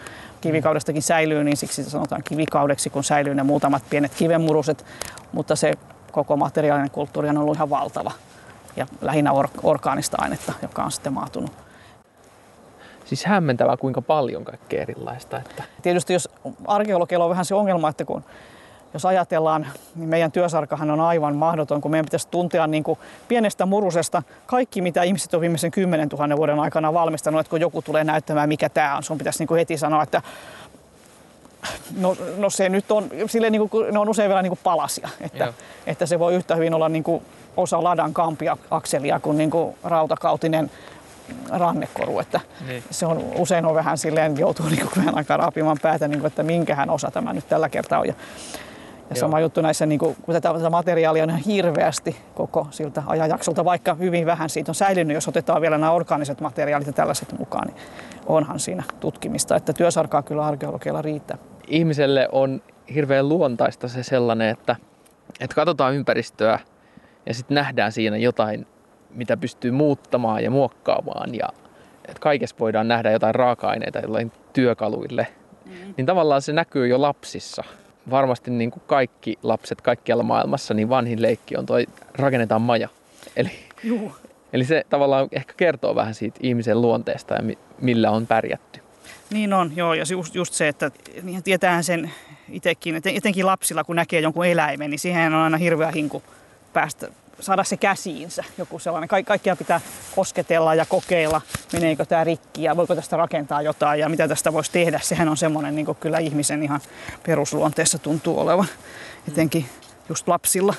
kivikaudestakin 0.41 1.02
säilyy, 1.02 1.43
niin 1.43 1.58
siksi 1.58 1.84
sanotaan 1.84 2.24
kivikaudeksi, 2.24 2.89
kun 2.89 3.04
säilyy 3.04 3.36
ne 3.36 3.43
muutamat 3.43 3.84
pienet 3.89 4.15
kivenmuruset, 4.15 4.86
mutta 5.32 5.56
se 5.56 5.74
koko 6.12 6.38
materiaalinen 6.38 6.91
kulttuuri 6.91 7.30
on 7.30 7.38
ollut 7.38 7.56
ihan 7.56 7.70
valtava 7.70 8.12
ja 8.76 8.88
lähinnä 9.02 9.32
or- 9.32 9.50
orgaanista 9.63 10.17
ainetta, 10.20 10.54
joka 10.62 10.84
on 10.84 10.91
sitten 10.91 11.13
maatunut. 11.13 11.52
Siis 13.06 13.26
hämmentävää, 13.26 13.78
kuinka 13.78 14.02
paljon 14.02 14.46
kaikkea 14.46 14.82
erilaista. 14.82 15.38
Että... 15.38 15.63
Tietysti 15.82 16.13
jos 16.13 16.30
arkeologialla 16.67 17.26
on 17.26 17.30
vähän 17.30 17.46
se 17.46 17.56
ongelma, 17.56 17.89
että 17.89 18.06
kun 18.06 18.24
jos 18.93 19.06
ajatellaan, 19.06 19.67
niin 19.95 20.10
meidän 20.10 20.32
työsarkahan 20.32 20.91
on 20.91 21.00
aivan 21.00 21.36
mahdoton, 21.36 21.82
kun 21.82 21.91
meidän 21.91 22.06
pitäisi 22.06 22.28
tuntea 22.32 22.67
niin 22.67 22.84
kuin 22.84 23.00
pienestä 23.28 23.65
murusesta 23.65 24.23
kaikki, 24.45 24.82
mitä 24.82 25.04
ihmiset 25.04 25.34
on 25.34 25.41
viimeisen 25.41 25.71
10 25.71 26.10
000 26.10 26.38
vuoden 26.38 26.60
aikana 26.60 26.93
valmistanut, 26.93 27.39
että 27.39 27.50
kun 27.50 27.62
joku 27.62 27.82
tulee 27.82 28.04
näyttämään, 28.04 28.50
mikä 28.50 28.69
tämä 28.69 28.97
on, 28.97 29.04
sun 29.04 29.17
pitäisi 29.17 29.39
niin 29.39 29.47
kuin 29.47 29.60
heti 29.60 29.78
sanoa, 29.78 30.04
että 30.04 30.21
No, 31.97 32.17
no 32.38 32.50
se 32.50 32.69
nyt 32.69 32.91
on, 32.91 33.10
sille 33.28 33.50
niin 33.50 33.69
kuin, 33.69 33.93
ne 33.93 34.00
on 34.00 34.10
usein 34.10 34.30
vielä 34.30 34.41
niin 34.41 34.52
kuin 34.52 34.60
palasia, 34.63 35.10
että, 35.21 35.54
että 35.88 36.06
se 36.06 36.19
voi 36.19 36.36
yhtä 36.36 36.56
hyvin 36.56 36.73
olla 36.73 36.89
niin 36.89 37.04
kuin 37.04 37.23
osa 37.58 37.84
ladan 37.84 38.13
kampia 38.13 38.58
akselia 38.71 39.19
kuin, 39.19 39.38
niin 39.38 39.50
kuin 39.50 39.76
rautakautinen 39.84 40.71
rannekoru, 41.50 42.19
että 42.19 42.39
niin. 42.67 42.84
se 42.91 43.06
on 43.06 43.26
usein 43.36 43.65
on 43.65 43.76
vähän 43.76 43.97
silleen, 43.97 44.38
joutuu 44.38 44.65
niin 44.65 44.82
kuin 44.82 44.91
vähän 44.97 45.17
aikaa 45.17 45.38
raapimaan 45.38 45.78
päätä, 45.82 46.08
niin 46.08 46.19
kuin, 46.19 46.28
että 46.28 46.43
minkähän 46.43 46.89
osa 46.89 47.12
tämä 47.12 47.34
nyt 47.34 47.50
tällä 47.50 47.69
kertaa 47.69 48.00
on. 48.00 48.08
Ja, 48.08 48.13
ja 49.10 49.15
sama 49.15 49.39
juttu 49.39 49.62
näissä, 49.62 49.86
niin 49.86 50.00
kuin, 50.00 50.15
kun 50.22 50.34
tätä, 50.34 50.54
tätä 50.54 50.70
materiaalia 50.70 51.24
on 51.24 51.30
ihan 51.30 51.41
hirveästi 51.41 52.15
koko 52.36 52.67
siltä 52.70 53.04
ajanjaksolta, 53.06 53.65
vaikka 53.65 53.93
hyvin 53.93 54.26
vähän 54.26 54.50
siitä 54.50 54.72
on 54.72 54.76
säilynyt, 54.76 55.15
jos 55.15 55.28
otetaan 55.28 55.62
vielä 55.62 55.78
nämä 55.78 55.91
orgaaniset 55.91 56.41
materiaalit 56.41 56.88
ja 56.88 56.93
tällaiset 56.93 57.39
mukaan, 57.39 57.67
niin 57.67 57.78
onhan 58.26 58.60
siinä 58.60 58.84
tutkimista, 59.00 59.56
että 59.56 59.74
työsarkaa 59.74 60.22
kyllä 60.22 60.46
arkeologialla 60.46 61.02
riittää. 61.02 61.38
Ihmiselle 61.67 62.30
on 62.32 62.62
hirveän 62.93 63.30
luontaista 63.30 63.88
se 63.88 64.04
sellainen, 64.04 64.50
että, 64.50 64.76
että 65.39 65.56
katsotaan 65.56 65.96
ympäristöä 65.96 66.60
ja 67.26 67.34
sitten 67.34 67.56
nähdään 67.56 67.91
siinä 67.91 68.17
jotain, 68.17 68.67
mitä 69.10 69.38
pystyy 69.38 69.72
muuttamaan 69.72 70.43
ja 70.43 70.52
muokkaamaan 70.52 71.36
ja 71.36 71.50
että 72.08 72.20
kaikessa 72.20 72.56
voidaan 72.60 72.88
nähdä 72.88 73.12
jotain 73.12 73.36
raaka-aineita 73.36 74.00
jollain 74.00 74.32
työkaluille. 74.54 75.28
Mm. 75.65 75.93
Niin 75.98 76.06
tavallaan 76.06 76.41
se 76.41 76.54
näkyy 76.54 76.88
jo 76.88 77.02
lapsissa. 77.02 77.63
Varmasti 78.10 78.52
niin 78.52 78.72
kuin 78.72 78.84
kaikki 78.88 79.39
lapset 79.43 79.82
kaikkialla 79.82 80.24
maailmassa, 80.24 80.74
niin 80.74 80.89
vanhin 80.89 81.22
leikki 81.22 81.58
on 81.58 81.65
toi 81.65 81.86
rakennetaan 82.15 82.62
maja. 82.62 82.89
Eli, 83.36 83.52
Juh. 83.84 84.20
eli 84.54 84.65
se 84.65 84.86
tavallaan 84.89 85.28
ehkä 85.32 85.54
kertoo 85.58 85.96
vähän 85.96 86.13
siitä 86.13 86.39
ihmisen 86.43 86.82
luonteesta 86.82 87.36
ja 87.36 87.56
millä 87.82 88.12
on 88.12 88.28
pärjätty. 88.28 88.80
Niin 89.30 89.54
on, 89.54 89.72
joo. 89.76 89.93
Ja 89.93 90.04
just, 90.12 90.36
just 90.36 90.54
se, 90.54 90.67
että 90.67 90.91
niin 91.24 91.43
tietää 91.43 91.82
sen 91.82 92.12
itsekin, 92.50 92.96
että 92.96 93.10
etenkin 93.10 93.46
lapsilla, 93.46 93.84
kun 93.84 93.96
näkee 93.96 94.20
jonkun 94.20 94.46
eläimen, 94.46 94.89
niin 94.89 95.00
siihen 95.00 95.34
on 95.34 95.41
aina 95.41 95.58
hirveä 95.58 95.91
hinku 95.91 96.24
päästä, 96.74 97.08
saada 97.39 97.63
se 97.63 97.78
käsiinsä. 97.78 98.43
Joku 98.58 98.80
sellainen. 98.80 99.08
Ka- 99.08 99.23
kaikkia 99.23 99.56
pitää 99.56 99.82
kosketella 100.15 100.76
ja 100.76 100.86
kokeilla, 100.86 101.41
meneekö 101.73 102.06
tämä 102.06 102.23
rikki 102.23 102.63
ja 102.63 102.78
voiko 102.78 102.95
tästä 102.95 103.17
rakentaa 103.17 103.62
jotain 103.62 104.00
ja 104.00 104.10
mitä 104.10 104.28
tästä 104.28 104.54
voisi 104.54 104.71
tehdä. 104.71 105.00
Sehän 105.04 105.30
on 105.30 105.38
semmoinen 105.38 105.76
niin 105.76 105.95
kyllä 106.00 106.17
ihmisen 106.17 106.63
ihan 106.63 106.82
perusluonteessa 107.26 108.00
tuntuu 108.00 108.39
olevan, 108.39 108.67
etenkin 109.28 109.65
just 110.10 110.28
lapsilla. 110.28 110.73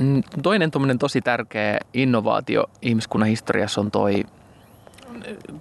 Mm, 0.00 0.22
toinen 0.42 0.70
tosi 0.98 1.20
tärkeä 1.20 1.78
innovaatio 1.92 2.70
ihmiskunnan 2.82 3.28
historiassa 3.28 3.80
on 3.80 3.90
toi 3.90 4.24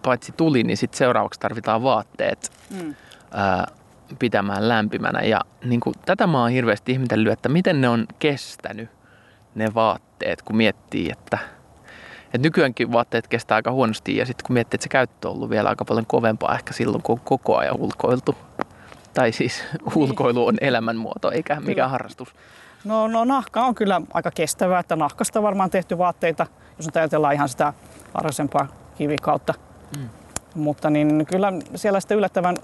paitsi 0.04 0.32
tuli, 0.32 0.64
niin 0.64 0.78
sit 0.78 0.94
seuraavaksi 0.94 1.40
tarvitaan 1.40 1.84
vaatteet 1.84 2.52
mm. 2.70 2.96
ää, 3.32 3.68
pitämään 4.20 4.70
lämpimänä. 4.70 5.22
Ja 5.22 5.42
niin 5.64 5.80
kuin, 5.80 5.96
tätä 6.06 6.28
mä 6.28 6.42
oon 6.42 6.52
hirveästi 6.52 6.92
ihmetellyt, 6.92 7.34
että 7.34 7.50
miten 7.50 7.82
ne 7.82 7.90
on 7.90 8.06
kestänyt 8.20 8.90
ne 9.56 9.74
vaatteet, 9.74 10.42
kun 10.42 10.56
miettii, 10.56 11.12
että, 11.12 11.38
että 12.26 12.38
nykyäänkin 12.38 12.92
vaatteet 12.92 13.28
kestää 13.28 13.56
aika 13.56 13.72
huonosti 13.72 14.18
ja 14.18 14.26
sitten 14.26 14.46
kun 14.48 14.54
miettii, 14.54 14.76
että 14.76 14.84
se 14.84 14.90
käyttö 14.90 15.30
on 15.30 15.36
ollut 15.36 15.50
vielä 15.50 15.70
aika 15.70 15.86
paljon 15.86 16.06
kovempaa 16.06 16.56
ehkä 16.56 16.74
silloin, 16.74 17.04
kun 17.04 17.14
on 17.14 17.26
koko 17.26 17.58
ajan 17.58 17.80
ulkoiltu. 17.80 18.36
Tai 19.14 19.32
siis 19.32 19.64
ulkoilu 19.96 20.48
on 20.48 20.58
elämänmuoto 20.62 21.32
eikä 21.32 21.60
mikään 21.60 21.90
harrastus. 21.90 22.36
No, 22.84 23.08
no 23.08 23.26
nahka 23.26 23.62
on 23.62 23.76
kyllä 23.76 24.02
aika 24.14 24.32
kestävää, 24.32 24.80
että 24.80 24.96
nahkasta 24.96 25.44
varmaan 25.44 25.70
tehty 25.70 25.98
vaatteita, 25.98 26.48
jos 26.78 26.86
nyt 26.86 26.98
ajatellaan 26.98 27.34
ihan 27.34 27.50
sitä 27.50 27.74
varhaisempaa 28.14 28.68
kivikautta. 28.98 29.54
Mm. 29.98 30.10
Mutta 30.56 30.90
niin 30.90 31.26
kyllä 31.26 31.54
siellä 31.76 32.00
sitten 32.00 32.18
yllättävän 32.18 32.56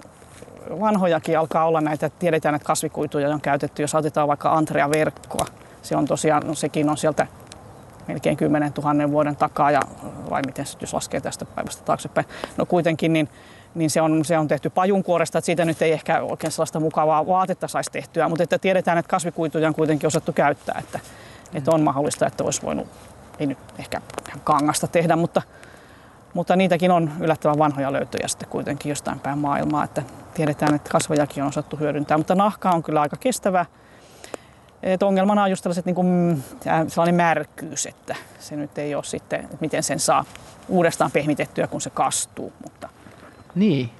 vanhojakin 0.80 1.38
alkaa 1.38 1.66
olla 1.66 1.80
näitä, 1.80 2.06
että 2.06 2.18
tiedetään, 2.18 2.54
että 2.54 2.66
kasvikuituja 2.66 3.28
on 3.28 3.40
käytetty, 3.40 3.82
jos 3.82 3.94
otetaan 3.94 4.28
vaikka 4.28 4.52
Antrea-verkkoa. 4.52 5.46
Se 5.82 5.96
on 5.96 6.06
tosiaan, 6.06 6.46
no 6.46 6.54
sekin 6.54 6.90
on 6.90 6.96
sieltä 6.96 7.26
melkein 8.08 8.36
10 8.36 8.72
000 8.82 9.10
vuoden 9.10 9.36
takaa, 9.36 9.70
ja 9.70 9.80
vai 10.30 10.42
miten 10.46 10.66
se 10.66 10.78
jos 10.80 10.94
laskee 10.94 11.20
tästä 11.20 11.44
päivästä 11.44 11.84
taaksepäin. 11.84 12.26
No 12.56 12.66
kuitenkin, 12.66 13.12
niin 13.12 13.28
niin 13.74 13.90
se 13.90 14.00
on, 14.00 14.24
se 14.24 14.38
on 14.38 14.48
tehty 14.48 14.70
pajunkuoresta, 14.70 15.38
että 15.38 15.46
siitä 15.46 15.64
nyt 15.64 15.82
ei 15.82 15.92
ehkä 15.92 16.22
oikein 16.22 16.50
sellaista 16.50 16.80
mukavaa 16.80 17.26
vaatetta 17.26 17.68
saisi 17.68 17.90
tehtyä, 17.90 18.28
mutta 18.28 18.44
että 18.44 18.58
tiedetään, 18.58 18.98
että 18.98 19.10
kasvikuituja 19.10 19.68
on 19.68 19.74
kuitenkin 19.74 20.06
osattu 20.06 20.32
käyttää, 20.32 20.78
että, 20.78 20.98
mm. 20.98 21.58
että 21.58 21.70
on 21.70 21.82
mahdollista, 21.82 22.26
että 22.26 22.44
olisi 22.44 22.62
voinut, 22.62 22.88
ei 23.38 23.46
nyt 23.46 23.58
ehkä 23.78 24.00
kangasta 24.44 24.86
tehdä, 24.86 25.16
mutta, 25.16 25.42
mutta 26.34 26.56
niitäkin 26.56 26.90
on 26.90 27.12
yllättävän 27.20 27.58
vanhoja 27.58 27.92
löytöjä 27.92 28.28
sitten 28.28 28.48
kuitenkin 28.48 28.90
jostain 28.90 29.20
päin 29.20 29.38
maailmaa, 29.38 29.84
että 29.84 30.02
tiedetään, 30.34 30.74
että 30.74 30.90
kasvojakin 30.90 31.42
on 31.42 31.48
osattu 31.48 31.76
hyödyntää, 31.76 32.18
mutta 32.18 32.34
nahka 32.34 32.70
on 32.70 32.82
kyllä 32.82 33.00
aika 33.00 33.16
kestävä. 33.16 33.66
Et 34.82 35.02
ongelmana 35.02 35.42
on 35.42 35.50
just 35.50 35.62
tällaiset 35.62 35.86
niin 35.86 35.94
kuin, 35.94 36.42
sellainen 36.88 37.14
märkyys, 37.14 37.86
että 37.86 38.16
se 38.38 38.56
nyt 38.56 38.78
ei 38.78 38.94
ole 38.94 39.04
sitten, 39.04 39.40
että 39.40 39.56
miten 39.60 39.82
sen 39.82 40.00
saa 40.00 40.24
uudestaan 40.68 41.10
pehmitettyä, 41.10 41.66
kun 41.66 41.80
se 41.80 41.90
kastuu. 41.90 42.52
Mutta. 42.62 42.88
Niin, 43.54 43.90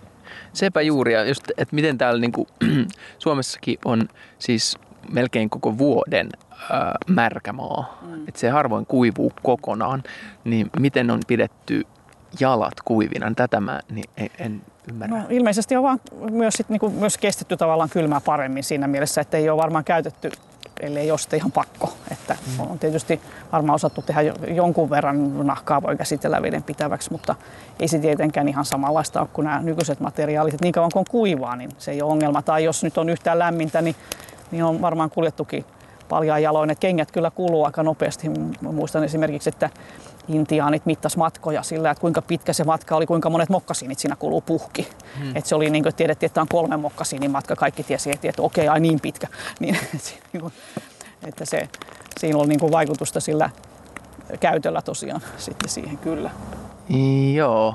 sepä 0.52 0.80
juuri. 0.80 1.12
Ja 1.12 1.24
just, 1.24 1.50
että 1.58 1.74
miten 1.74 1.98
täällä 1.98 2.20
niin 2.20 2.32
kuin, 2.32 2.48
Suomessakin 3.18 3.78
on 3.84 4.08
siis 4.38 4.78
melkein 5.12 5.50
koko 5.50 5.78
vuoden 5.78 6.30
ää, 6.70 6.94
märkä 7.06 7.52
maa. 7.52 7.98
Mm. 8.02 8.28
Että 8.28 8.40
se 8.40 8.50
harvoin 8.50 8.86
kuivuu 8.86 9.32
kokonaan. 9.42 10.02
Niin 10.44 10.70
miten 10.78 11.10
on 11.10 11.20
pidetty 11.26 11.86
jalat 12.40 12.74
kuivina? 12.84 13.32
Tätä 13.36 13.60
mä 13.60 13.80
niin 13.90 14.10
en, 14.16 14.30
en 14.38 14.62
ymmärrä. 14.90 15.18
No, 15.18 15.24
ilmeisesti 15.30 15.76
on 15.76 15.82
vaan 15.82 16.00
myös, 16.30 16.54
sit, 16.54 16.68
niin 16.68 16.80
kuin, 16.80 16.94
myös 16.94 17.18
kestetty 17.18 17.56
tavallaan 17.56 17.90
kylmää 17.90 18.20
paremmin 18.20 18.64
siinä 18.64 18.88
mielessä, 18.88 19.20
että 19.20 19.36
ei 19.36 19.50
ole 19.50 19.62
varmaan 19.62 19.84
käytetty 19.84 20.30
ellei 20.80 21.10
ole 21.10 21.18
sitten 21.18 21.36
ihan 21.36 21.52
pakko. 21.52 21.92
Että 22.10 22.36
mm. 22.46 22.70
on 22.70 22.78
tietysti 22.78 23.20
varmaan 23.52 23.74
osattu 23.74 24.02
tehdä 24.02 24.22
jonkun 24.48 24.90
verran 24.90 25.46
nahkaa 25.46 25.82
voi 25.82 25.96
käsitellä 25.96 26.42
veden 26.42 26.62
pitäväksi, 26.62 27.12
mutta 27.12 27.34
ei 27.80 27.88
se 27.88 27.98
tietenkään 27.98 28.48
ihan 28.48 28.64
samanlaista 28.64 29.20
ole 29.20 29.28
kuin 29.32 29.44
nämä 29.44 29.62
nykyiset 29.62 30.00
materiaalit. 30.00 30.54
Että 30.54 30.64
niin 30.64 30.72
kauan 30.72 30.90
kuin 30.92 31.00
on 31.00 31.10
kuivaa, 31.10 31.56
niin 31.56 31.70
se 31.78 31.90
ei 31.90 32.02
ole 32.02 32.12
ongelma. 32.12 32.42
Tai 32.42 32.64
jos 32.64 32.84
nyt 32.84 32.98
on 32.98 33.08
yhtään 33.08 33.38
lämmintä, 33.38 33.82
niin, 33.82 33.96
niin 34.50 34.64
on 34.64 34.80
varmaan 34.80 35.10
kuljettukin 35.10 35.64
paljon 36.08 36.42
jaloin. 36.42 36.70
Että 36.70 36.80
kengät 36.80 37.10
kyllä 37.10 37.30
kuluu 37.30 37.64
aika 37.64 37.82
nopeasti. 37.82 38.28
Mä 38.60 38.72
muistan 38.72 39.04
esimerkiksi, 39.04 39.48
että 39.48 39.70
intiaanit 40.34 40.86
mittas 40.86 41.16
matkoja 41.16 41.62
sillä, 41.62 41.90
että 41.90 42.00
kuinka 42.00 42.22
pitkä 42.22 42.52
se 42.52 42.64
matka 42.64 42.96
oli, 42.96 43.06
kuinka 43.06 43.30
monet 43.30 43.48
mokkasiinit 43.48 43.98
siinä 43.98 44.16
kuluu 44.16 44.40
puhki. 44.40 44.88
Hmm. 45.18 45.36
Et 45.36 45.46
se 45.46 45.54
oli 45.54 45.70
niin 45.70 45.82
kuin 45.82 45.94
tiedettiin, 45.94 46.28
että 46.28 46.40
on 46.40 46.48
kolme 46.48 46.76
mokkasiinin 46.76 47.30
matka, 47.30 47.56
kaikki 47.56 47.82
tiesi, 47.82 48.10
että, 48.10 48.28
että 48.28 48.42
okei, 48.42 48.68
ai 48.68 48.80
niin 48.80 49.00
pitkä. 49.00 49.26
Niin, 49.60 49.78
niinku, 50.32 50.52
että 51.22 51.44
se, 51.44 51.68
siinä 52.20 52.38
oli 52.38 52.48
niin 52.48 52.60
kuin 52.60 52.72
vaikutusta 52.72 53.20
sillä 53.20 53.50
käytöllä 54.40 54.82
tosiaan 54.82 55.20
sitten 55.36 55.68
siihen 55.68 55.98
kyllä. 55.98 56.30
Joo, 57.34 57.74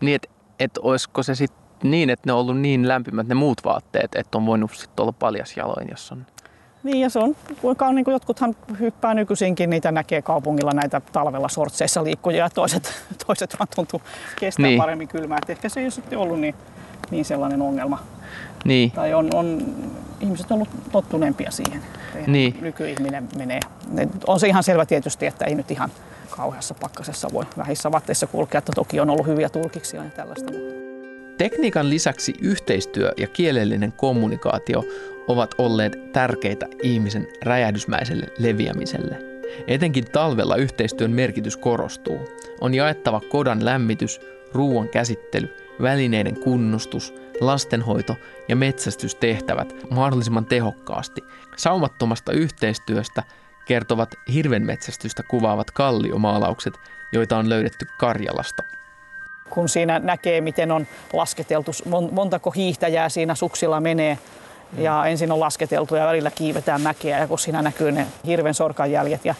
niin 0.00 0.14
että 0.14 0.28
et 0.58 0.78
olisiko 0.78 1.22
se 1.22 1.34
sitten 1.34 1.90
niin, 1.90 2.10
että 2.10 2.22
ne 2.26 2.32
on 2.32 2.38
ollut 2.38 2.60
niin 2.60 2.88
lämpimät 2.88 3.26
ne 3.26 3.34
muut 3.34 3.64
vaatteet, 3.64 4.14
että 4.14 4.38
on 4.38 4.46
voinut 4.46 4.70
sitten 4.74 5.02
olla 5.02 5.12
paljas 5.12 5.56
jaloin, 5.56 5.88
jos 5.90 6.12
on 6.12 6.26
niin 6.82 7.00
ja 7.00 7.10
se 7.10 7.18
on, 7.18 7.36
kuinka 7.60 7.92
niin 7.92 8.04
kuin 8.04 8.12
jotkuthan 8.12 8.56
hyppää 8.80 9.14
nykyisinkin, 9.14 9.70
niitä 9.70 9.92
näkee 9.92 10.22
kaupungilla 10.22 10.72
näitä 10.72 11.00
talvella 11.12 11.48
sortseissa 11.48 12.04
liikkujia 12.04 12.44
ja 12.44 12.50
toiset, 12.50 12.92
toiset 13.26 13.56
vaan 13.58 13.68
tuntuu 13.76 14.02
kestää 14.40 14.66
niin. 14.66 14.78
paremmin 14.78 15.08
kylmää. 15.08 15.38
Et 15.42 15.50
ehkä 15.50 15.68
se 15.68 15.80
ei 15.80 15.88
ole 16.16 16.22
ollut 16.22 16.40
niin, 16.40 16.54
niin 17.10 17.24
sellainen 17.24 17.62
ongelma. 17.62 17.98
Niin. 18.64 18.90
Tai 18.90 19.14
on, 19.14 19.30
on 19.34 19.74
ihmiset 20.20 20.50
on 20.50 20.54
ollut 20.54 20.68
tottuneempia 20.92 21.50
siihen. 21.50 21.82
Niin. 22.26 22.58
Nykyihminen 22.60 23.28
menee. 23.36 23.60
On 24.26 24.40
se 24.40 24.46
ihan 24.46 24.62
selvä 24.62 24.86
tietysti, 24.86 25.26
että 25.26 25.44
ei 25.44 25.54
nyt 25.54 25.70
ihan 25.70 25.90
kauheassa 26.30 26.74
pakkasessa 26.74 27.28
voi 27.32 27.44
vähissä 27.58 27.92
vaatteissa 27.92 28.26
kulkea, 28.26 28.58
että 28.58 28.72
toki 28.74 29.00
on 29.00 29.10
ollut 29.10 29.26
hyviä 29.26 29.48
tulkiksia 29.48 30.04
ja 30.04 30.10
tällaista. 30.10 30.52
Tekniikan 31.38 31.90
lisäksi 31.90 32.34
yhteistyö 32.40 33.12
ja 33.16 33.26
kielellinen 33.26 33.92
kommunikaatio 33.92 34.84
ovat 35.28 35.54
olleet 35.58 36.12
tärkeitä 36.12 36.66
ihmisen 36.82 37.28
räjähdysmäiselle 37.42 38.26
leviämiselle. 38.38 39.18
Etenkin 39.66 40.04
talvella 40.04 40.56
yhteistyön 40.56 41.10
merkitys 41.10 41.56
korostuu. 41.56 42.28
On 42.60 42.74
jaettava 42.74 43.20
kodan 43.20 43.64
lämmitys, 43.64 44.20
ruoan 44.52 44.88
käsittely, 44.88 45.56
välineiden 45.82 46.40
kunnostus, 46.40 47.14
lastenhoito 47.40 48.16
ja 48.48 48.56
metsästystehtävät 48.56 49.74
mahdollisimman 49.90 50.46
tehokkaasti. 50.46 51.20
Saumattomasta 51.56 52.32
yhteistyöstä 52.32 53.22
kertovat 53.64 54.14
hirvenmetsästystä 54.32 55.22
kuvaavat 55.22 55.70
kalliomaalaukset, 55.70 56.74
joita 57.12 57.36
on 57.36 57.48
löydetty 57.48 57.86
Karjalasta 57.98 58.62
kun 59.50 59.68
siinä 59.68 59.98
näkee, 59.98 60.40
miten 60.40 60.72
on 60.72 60.86
lasketeltu, 61.12 61.72
montako 62.10 62.50
hiihtäjää 62.50 63.08
siinä 63.08 63.34
suksilla 63.34 63.80
menee. 63.80 64.18
Ja 64.78 65.06
ensin 65.06 65.32
on 65.32 65.40
lasketeltu 65.40 65.96
ja 65.96 66.06
välillä 66.06 66.30
kiivetään 66.30 66.80
mäkeä 66.80 67.18
ja 67.18 67.28
kun 67.28 67.38
siinä 67.38 67.62
näkyy 67.62 67.92
ne 67.92 68.06
hirven 68.26 68.54
sorkanjäljet 68.54 69.24
ja 69.24 69.34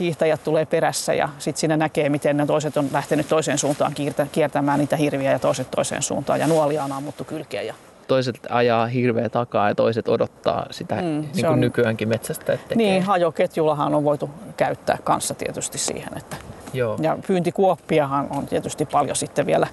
hiihtäjät 0.00 0.44
tulee 0.44 0.66
perässä 0.66 1.14
ja 1.14 1.28
sitten 1.38 1.60
siinä 1.60 1.76
näkee, 1.76 2.08
miten 2.08 2.36
ne 2.36 2.46
toiset 2.46 2.76
on 2.76 2.88
lähtenyt 2.92 3.28
toiseen 3.28 3.58
suuntaan 3.58 3.94
kiertämään 4.32 4.80
niitä 4.80 4.96
hirviä 4.96 5.32
ja 5.32 5.38
toiset 5.38 5.70
toiseen 5.70 6.02
suuntaan 6.02 6.40
ja 6.40 6.46
nuolia 6.46 6.84
on 6.84 6.92
ammuttu 6.92 7.24
kylkeä. 7.24 7.62
Ja 7.62 7.74
toiset 8.08 8.40
ajaa 8.50 8.86
hirveä 8.86 9.28
takaa 9.28 9.68
ja 9.68 9.74
toiset 9.74 10.08
odottaa 10.08 10.66
sitä, 10.70 10.94
mm, 10.94 11.02
niin 11.02 11.30
kuin 11.34 11.46
on, 11.46 11.60
nykyäänkin 11.60 12.08
metsästä 12.08 12.44
tekee. 12.44 12.76
Niin, 12.76 13.02
hajoketjullahan 13.02 13.94
on 13.94 14.04
voitu 14.04 14.30
käyttää 14.56 14.98
kanssa 15.04 15.34
tietysti 15.34 15.78
siihen. 15.78 16.18
Että, 16.18 16.36
Joo. 16.72 16.98
Ja 17.00 17.18
pyyntikuoppiahan 17.26 18.26
on 18.30 18.46
tietysti 18.46 18.86
paljon 18.86 19.16
sitten 19.16 19.46
vielä 19.46 19.66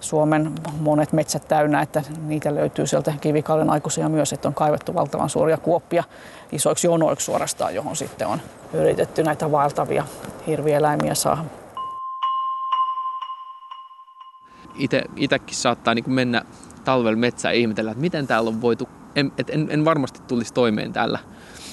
Suomen 0.00 0.52
monet 0.80 1.12
metsät 1.12 1.48
täynnä, 1.48 1.82
että 1.82 2.02
niitä 2.26 2.54
löytyy 2.54 2.86
sieltä 2.86 3.12
kivikauden 3.20 3.70
aikuisia 3.70 4.08
myös, 4.08 4.32
että 4.32 4.48
on 4.48 4.54
kaivettu 4.54 4.94
valtavan 4.94 5.30
suuria 5.30 5.56
kuoppia 5.56 6.04
isoiksi 6.52 6.86
jonoiksi 6.86 7.24
suorastaan, 7.24 7.74
johon 7.74 7.96
sitten 7.96 8.28
on 8.28 8.40
yritetty 8.72 9.22
näitä 9.22 9.52
vaeltavia 9.52 10.04
hirvieläimiä 10.46 11.14
saada. 11.14 11.44
Itsekin 15.16 15.56
saattaa 15.56 15.94
niin 15.94 16.12
mennä 16.12 16.42
talvella 16.84 17.18
metsään 17.18 17.54
ja 17.54 17.60
ihmetellä, 17.60 17.90
että 17.90 18.00
miten 18.00 18.26
täällä 18.26 18.48
on 18.48 18.60
voitu, 18.60 18.88
en, 19.16 19.32
et 19.38 19.50
en, 19.50 19.68
en 19.70 19.84
varmasti 19.84 20.20
tulisi 20.28 20.54
toimeen 20.54 20.92
täällä 20.92 21.18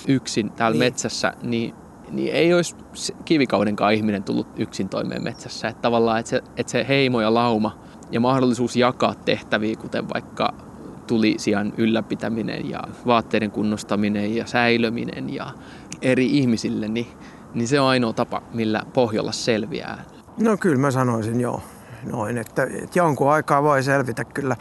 yksin 0.08 0.52
täällä 0.52 0.74
niin. 0.74 0.80
metsässä, 0.80 1.34
niin, 1.42 1.76
niin 2.12 2.34
ei 2.34 2.54
olisi 2.54 2.76
kivikaudenkaan 3.26 3.94
ihminen 3.94 4.24
tullut 4.24 4.48
yksin 4.58 4.90
toimeen 4.90 5.24
metsässä. 5.24 5.68
Että 5.68 5.82
tavallaan, 5.82 6.20
että 6.20 6.30
se, 6.30 6.42
että 6.58 6.72
se 6.72 6.86
heimo 6.88 7.22
ja 7.22 7.34
lauma 7.34 7.85
ja 8.12 8.20
mahdollisuus 8.20 8.76
jakaa 8.76 9.16
tehtäviä, 9.26 9.76
kuten 9.76 10.10
vaikka 10.10 10.54
tulisijan 11.08 11.74
ylläpitäminen 11.78 12.70
ja 12.70 12.80
vaatteiden 13.06 13.52
kunnostaminen 13.52 14.36
ja 14.36 14.46
säilöminen 14.46 15.34
ja 15.34 15.52
eri 16.02 16.38
ihmisille, 16.38 16.88
niin, 16.88 17.08
niin 17.54 17.68
se 17.68 17.80
on 17.80 17.88
ainoa 17.88 18.14
tapa, 18.14 18.42
millä 18.54 18.82
Pohjola 18.94 19.32
selviää. 19.32 20.04
No 20.40 20.58
kyllä 20.58 20.78
mä 20.78 20.92
sanoisin 20.92 21.42
joo 21.42 21.62
noin, 22.12 22.38
että, 22.38 22.64
että 22.64 23.00
jonkun 23.00 23.32
aikaa 23.32 23.64
voi 23.64 23.84
selvitä 23.84 24.26
kyllä 24.26 24.56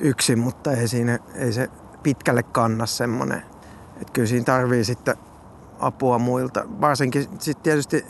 yksin, 0.00 0.38
mutta 0.38 0.72
ei, 0.72 0.88
siinä, 0.88 1.18
ei 1.34 1.52
se 1.52 1.68
pitkälle 2.02 2.42
kanna 2.42 2.86
semmoinen. 2.86 3.42
Että 4.00 4.12
kyllä 4.12 4.28
siinä 4.28 4.44
tarvii 4.44 4.84
sitten 4.84 5.16
apua 5.80 6.18
muilta. 6.18 6.64
Varsinkin 6.80 7.22
sitten 7.38 7.62
tietysti, 7.62 8.04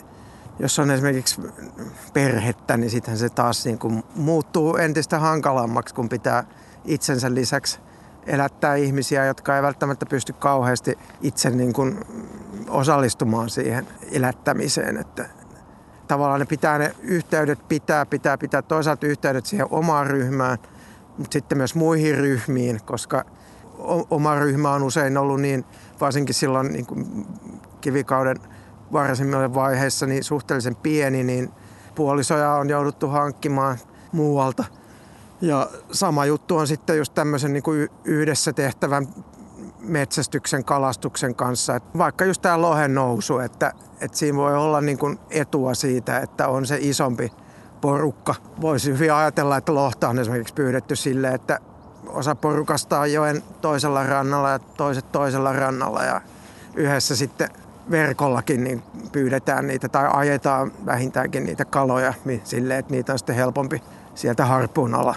jos 0.59 0.79
on 0.79 0.91
esimerkiksi 0.91 1.41
perhettä, 2.13 2.77
niin 2.77 2.89
sitten 2.89 3.17
se 3.17 3.29
taas 3.29 3.65
niin 3.65 3.79
kuin 3.79 4.03
muuttuu 4.15 4.77
entistä 4.77 5.19
hankalammaksi, 5.19 5.95
kun 5.95 6.09
pitää 6.09 6.43
itsensä 6.85 7.33
lisäksi 7.33 7.79
elättää 8.25 8.75
ihmisiä, 8.75 9.25
jotka 9.25 9.55
ei 9.55 9.63
välttämättä 9.63 10.05
pysty 10.05 10.33
kauheasti 10.33 10.97
itse 11.21 11.49
niin 11.49 11.73
kuin 11.73 11.99
osallistumaan 12.69 13.49
siihen 13.49 13.87
elättämiseen. 14.11 14.97
Että 14.97 15.29
tavallaan 16.07 16.39
ne 16.39 16.45
pitää 16.45 16.77
ne 16.77 16.95
yhteydet 17.01 17.67
pitää, 17.67 18.05
pitää 18.05 18.37
pitää 18.37 18.61
toisaalta 18.61 19.07
yhteydet 19.07 19.45
siihen 19.45 19.67
omaan 19.69 20.07
ryhmään– 20.07 20.57
mutta 21.17 21.33
sitten 21.33 21.57
myös 21.57 21.75
muihin 21.75 22.17
ryhmiin, 22.17 22.79
koska 22.85 23.25
oma 24.09 24.35
ryhmä 24.35 24.71
on 24.71 24.83
usein 24.83 25.17
ollut 25.17 25.41
niin, 25.41 25.65
varsinkin 26.01 26.35
silloin 26.35 26.73
niin 26.73 26.85
kuin 26.85 27.25
kivikauden 27.81 28.37
varsimmille 28.93 29.53
vaiheissa, 29.53 30.05
niin 30.05 30.23
suhteellisen 30.23 30.75
pieni, 30.75 31.23
niin 31.23 31.51
puolisoja 31.95 32.53
on 32.53 32.69
jouduttu 32.69 33.07
hankkimaan 33.07 33.77
muualta. 34.11 34.63
Ja 35.41 35.69
sama 35.91 36.25
juttu 36.25 36.57
on 36.57 36.67
sitten 36.67 36.97
just 36.97 37.13
tämmöisen 37.13 37.53
niin 37.53 37.63
kuin 37.63 37.89
yhdessä 38.03 38.53
tehtävän 38.53 39.07
metsästyksen, 39.79 40.65
kalastuksen 40.65 41.35
kanssa. 41.35 41.75
Et 41.75 41.83
vaikka 41.97 42.25
just 42.25 42.41
tämä 42.41 42.61
lohen 42.61 42.95
nousu, 42.95 43.39
että, 43.39 43.73
että 44.01 44.17
siinä 44.17 44.37
voi 44.37 44.55
olla 44.55 44.81
niin 44.81 44.97
kuin 44.97 45.19
etua 45.29 45.73
siitä, 45.73 46.19
että 46.19 46.47
on 46.47 46.65
se 46.65 46.77
isompi 46.81 47.31
porukka. 47.81 48.35
Voisi 48.61 48.91
hyvin 48.93 49.13
ajatella, 49.13 49.57
että 49.57 49.73
lohta 49.73 50.09
on 50.09 50.19
esimerkiksi 50.19 50.53
pyydetty 50.53 50.95
sille, 50.95 51.27
että 51.27 51.59
osa 52.07 52.35
porukasta 52.35 52.99
on 52.99 53.13
joen 53.13 53.43
toisella 53.61 54.03
rannalla 54.03 54.49
ja 54.49 54.59
toiset 54.59 55.11
toisella 55.11 55.53
rannalla 55.53 56.03
ja 56.03 56.21
yhdessä 56.75 57.15
sitten 57.15 57.49
verkollakin 57.91 58.63
niin 58.63 58.83
pyydetään 59.11 59.67
niitä 59.67 59.89
tai 59.89 60.09
ajetaan 60.13 60.71
vähintäänkin 60.85 61.45
niitä 61.45 61.65
kaloja 61.65 62.13
silleen, 62.43 62.79
että 62.79 62.91
niitä 62.91 63.11
on 63.13 63.19
sitten 63.19 63.35
helpompi 63.35 63.83
sieltä 64.15 64.45
harppuun 64.45 64.95
alla 64.95 65.15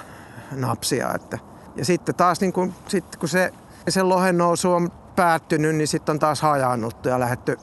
napsia. 0.52 1.14
Että. 1.14 1.38
Ja 1.76 1.84
sitten 1.84 2.14
taas 2.14 2.40
niin 2.40 2.52
kun, 2.52 2.74
sit, 2.88 3.16
kun 3.16 3.28
se, 3.28 3.52
se 3.88 4.02
lohen 4.02 4.38
nousu 4.38 4.72
on 4.72 4.90
päättynyt, 5.16 5.76
niin 5.76 5.88
sitten 5.88 6.12
on 6.12 6.18
taas 6.18 6.42
hajaannuttu 6.42 7.08
ja 7.08 7.20
lähetty 7.20 7.58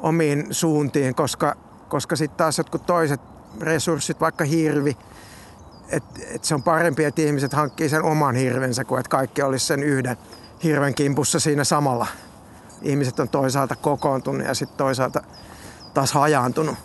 omiin 0.00 0.46
suuntiin, 0.50 1.14
koska, 1.14 1.56
koska 1.88 2.16
sitten 2.16 2.36
taas 2.38 2.58
jotkut 2.58 2.86
toiset 2.86 3.20
resurssit, 3.60 4.20
vaikka 4.20 4.44
hirvi, 4.44 4.96
että 5.88 6.20
et 6.34 6.44
se 6.44 6.54
on 6.54 6.62
parempi, 6.62 7.04
että 7.04 7.22
ihmiset 7.22 7.52
hankkii 7.52 7.88
sen 7.88 8.02
oman 8.02 8.34
hirvensä, 8.34 8.84
kuin 8.84 9.00
että 9.00 9.10
kaikki 9.10 9.42
olisi 9.42 9.66
sen 9.66 9.82
yhden 9.82 10.16
hirven 10.62 10.94
kimpussa 10.94 11.40
siinä 11.40 11.64
samalla. 11.64 12.06
Ihmiset 12.82 13.20
on 13.20 13.28
toisaalta 13.28 13.76
kokoontunut 13.76 14.46
ja 14.46 14.54
sitten 14.54 14.78
toisaalta 14.78 15.22
taas 15.94 16.12
hajaantunut. 16.12 16.76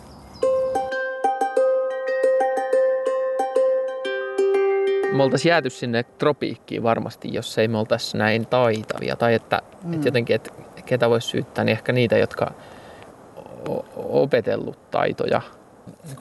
me 5.18 5.22
oltaisiin 5.22 5.50
jääty 5.50 5.70
sinne 5.70 6.02
tropiikkiin 6.02 6.82
varmasti, 6.82 7.34
jos 7.34 7.58
ei 7.58 7.68
me 7.68 7.78
oltaisi 7.78 8.16
näin 8.16 8.46
taitavia. 8.46 9.16
Tai 9.16 9.34
että, 9.34 9.62
mm. 9.84 9.92
että 9.94 10.08
jotenkin, 10.08 10.36
että 10.36 10.50
ketä 10.86 11.10
voisi 11.10 11.28
syyttää, 11.28 11.64
niin 11.64 11.72
ehkä 11.72 11.92
niitä, 11.92 12.18
jotka 12.18 12.50
on 13.68 13.84
opetellut 13.96 14.90
taitoja. 14.90 15.40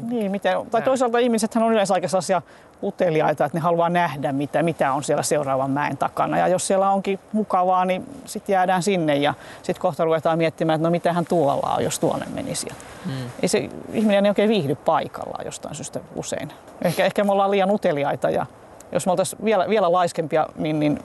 Niin, 0.10 0.32
miten, 0.32 0.58
tai 0.72 0.82
toisaalta 0.82 1.18
ihmisethän 1.18 1.64
on 1.64 1.72
yleensä 1.72 1.94
aika 1.94 2.08
sellaisia 2.08 2.42
uteliaita, 2.84 3.46
että 3.46 3.58
ne 3.58 3.62
haluaa 3.62 3.90
nähdä, 3.90 4.32
mitä, 4.32 4.64
mitä 4.64 4.94
on 4.94 5.04
siellä 5.04 5.24
seuraavan 5.24 5.72
mäen 5.72 5.98
takana. 5.98 6.38
Ja 6.38 6.48
jos 6.48 6.68
siellä 6.68 6.92
onkin 6.92 7.20
mukavaa, 7.34 7.86
niin 7.86 8.06
sitten 8.26 8.54
jäädään 8.54 8.84
sinne 8.84 9.16
ja 9.16 9.34
sitten 9.64 9.82
kohta 9.82 10.04
ruvetaan 10.04 10.38
miettimään, 10.38 10.76
että 10.76 10.88
no 10.88 10.92
mitähän 10.92 11.26
tuolla 11.26 11.76
on, 11.76 11.84
jos 11.84 12.00
tuonne 12.00 12.26
menisi. 12.34 12.68
Mm. 13.06 13.12
Ei 13.42 13.48
se 13.48 13.70
ihminen 13.94 14.26
ei 14.26 14.30
oikein 14.30 14.50
viihdy 14.50 14.76
paikallaan 14.76 15.46
jostain 15.46 15.76
syystä 15.76 16.00
usein. 16.16 16.54
Ehkä, 16.82 17.06
ehkä 17.06 17.24
me 17.24 17.32
ollaan 17.32 17.52
liian 17.52 17.72
uteliaita 17.72 18.30
ja 18.30 18.46
jos 18.92 19.06
me 19.06 19.12
oltaisiin 19.12 19.46
vielä, 19.46 19.70
vielä 19.70 19.92
laiskempia, 19.92 20.48
niin, 20.56 20.80
niin 20.80 21.00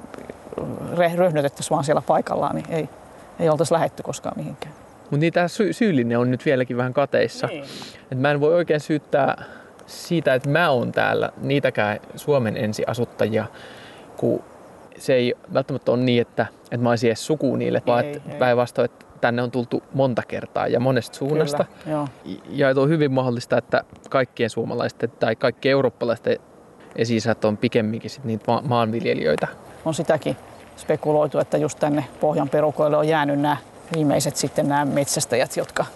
röhnötettäisiin 1.16 1.70
vaan 1.70 1.84
siellä 1.84 2.02
paikallaan, 2.06 2.54
niin 2.56 2.66
ei, 2.70 2.88
ei 3.40 3.48
oltaisi 3.48 3.74
lähetty 3.74 4.02
koskaan 4.02 4.38
mihinkään. 4.38 4.74
Mutta 5.12 5.20
niin 5.20 5.32
tämä 5.32 5.48
sy- 5.48 5.72
syyllinen 5.72 6.18
on 6.18 6.30
nyt 6.30 6.44
vieläkin 6.44 6.76
vähän 6.76 6.92
kateissa. 6.92 7.46
Niin. 7.46 7.64
Et 8.12 8.18
mä 8.20 8.30
en 8.30 8.40
voi 8.40 8.54
oikein 8.54 8.80
syyttää 8.80 9.44
siitä, 9.86 10.34
että 10.34 10.48
mä 10.48 10.70
oon 10.70 10.92
täällä 10.92 11.32
niitäkään 11.36 12.00
Suomen 12.16 12.56
ensiasuttajia, 12.56 13.44
kun 14.16 14.42
se 14.98 15.14
ei 15.14 15.34
välttämättä 15.54 15.92
ole 15.92 16.00
niin, 16.00 16.22
että, 16.22 16.46
että 16.64 16.76
mä 16.76 16.90
olisin 16.90 17.08
edes 17.08 17.26
suku 17.26 17.56
niille, 17.56 17.78
ei, 17.78 17.86
vaan 17.86 18.04
päinvastoin, 18.38 18.84
että 18.84 19.06
tänne 19.20 19.42
on 19.42 19.50
tultu 19.50 19.82
monta 19.94 20.22
kertaa 20.28 20.66
ja 20.66 20.80
monesta 20.80 21.16
suunnasta. 21.16 21.64
Kyllä. 21.84 22.06
Ja 22.48 22.68
on 22.76 22.88
hyvin 22.88 23.12
mahdollista, 23.12 23.58
että 23.58 23.84
kaikkien 24.10 24.50
suomalaisten 24.50 25.10
tai 25.10 25.36
kaikkien 25.36 25.72
eurooppalaisten 25.72 26.38
esi 26.96 27.18
on 27.44 27.56
pikemminkin 27.56 28.10
sit 28.10 28.24
niitä 28.24 28.44
ma- 28.46 28.62
maanviljelijöitä. 28.68 29.48
On 29.84 29.94
sitäkin 29.94 30.36
spekuloitu, 30.76 31.38
että 31.38 31.56
just 31.56 31.78
tänne 31.78 32.04
pohjan 32.20 32.48
perukoille 32.48 32.96
on 32.96 33.08
jäänyt 33.08 33.40
nämä 33.40 33.56
viimeiset 33.94 34.36
sitten 34.36 34.68
nämä 34.68 34.84
metsästäjät, 34.84 35.56
jotka 35.56 35.86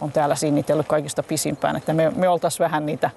on 0.00 0.12
täällä 0.12 0.34
sinnitellyt 0.34 0.86
kaikista 0.86 1.22
pisimpään. 1.22 1.76
Että 1.76 1.92
me, 1.92 2.10
me 2.16 2.28
oltaisiin 2.28 2.64
vähän 2.64 2.86
niitä 2.86 3.10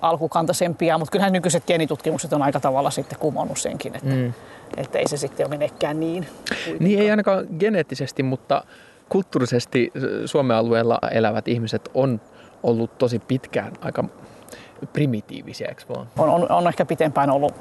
alkukantaisempia, 0.00 0.98
mutta 0.98 1.12
kyllähän 1.12 1.32
nykyiset 1.32 1.66
geenitutkimukset 1.66 2.32
on 2.32 2.42
aika 2.42 2.60
tavalla 2.60 2.90
sitten 2.90 3.18
kumonnut 3.18 3.58
senkin, 3.58 3.96
että, 3.96 4.14
mm. 4.14 4.32
että 4.76 4.98
ei 4.98 5.08
se 5.08 5.16
sitten 5.16 5.50
menekään 5.50 6.00
niin. 6.00 6.26
Kuitenkaan. 6.48 6.76
Niin 6.80 6.98
ei 6.98 7.10
ainakaan 7.10 7.46
geneettisesti, 7.58 8.22
mutta 8.22 8.64
kulttuurisesti 9.08 9.92
Suomen 10.26 10.56
alueella 10.56 10.98
elävät 11.10 11.48
ihmiset 11.48 11.90
on 11.94 12.20
ollut 12.62 12.98
tosi 12.98 13.18
pitkään 13.18 13.72
aika 13.80 14.04
primitiivisiä, 14.92 15.68
eikö 15.68 15.82
vaan? 15.88 16.06
On, 16.18 16.28
on, 16.28 16.50
on 16.50 16.68
ehkä 16.68 16.84
pitempään 16.84 17.30
ollut 17.30 17.54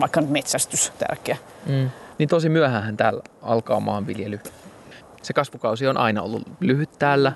vaikka 0.00 0.22
metsästys 0.22 0.92
tärkeä. 0.98 1.36
Mm. 1.66 1.90
Niin 2.18 2.28
tosi 2.28 2.48
myöhään 2.48 2.96
täällä 2.96 3.22
alkaa 3.42 3.80
maanviljely. 3.80 4.40
Se 5.26 5.32
kasvukausi 5.32 5.86
on 5.86 5.96
aina 5.96 6.22
ollut 6.22 6.42
lyhyt 6.60 6.90
täällä. 6.98 7.32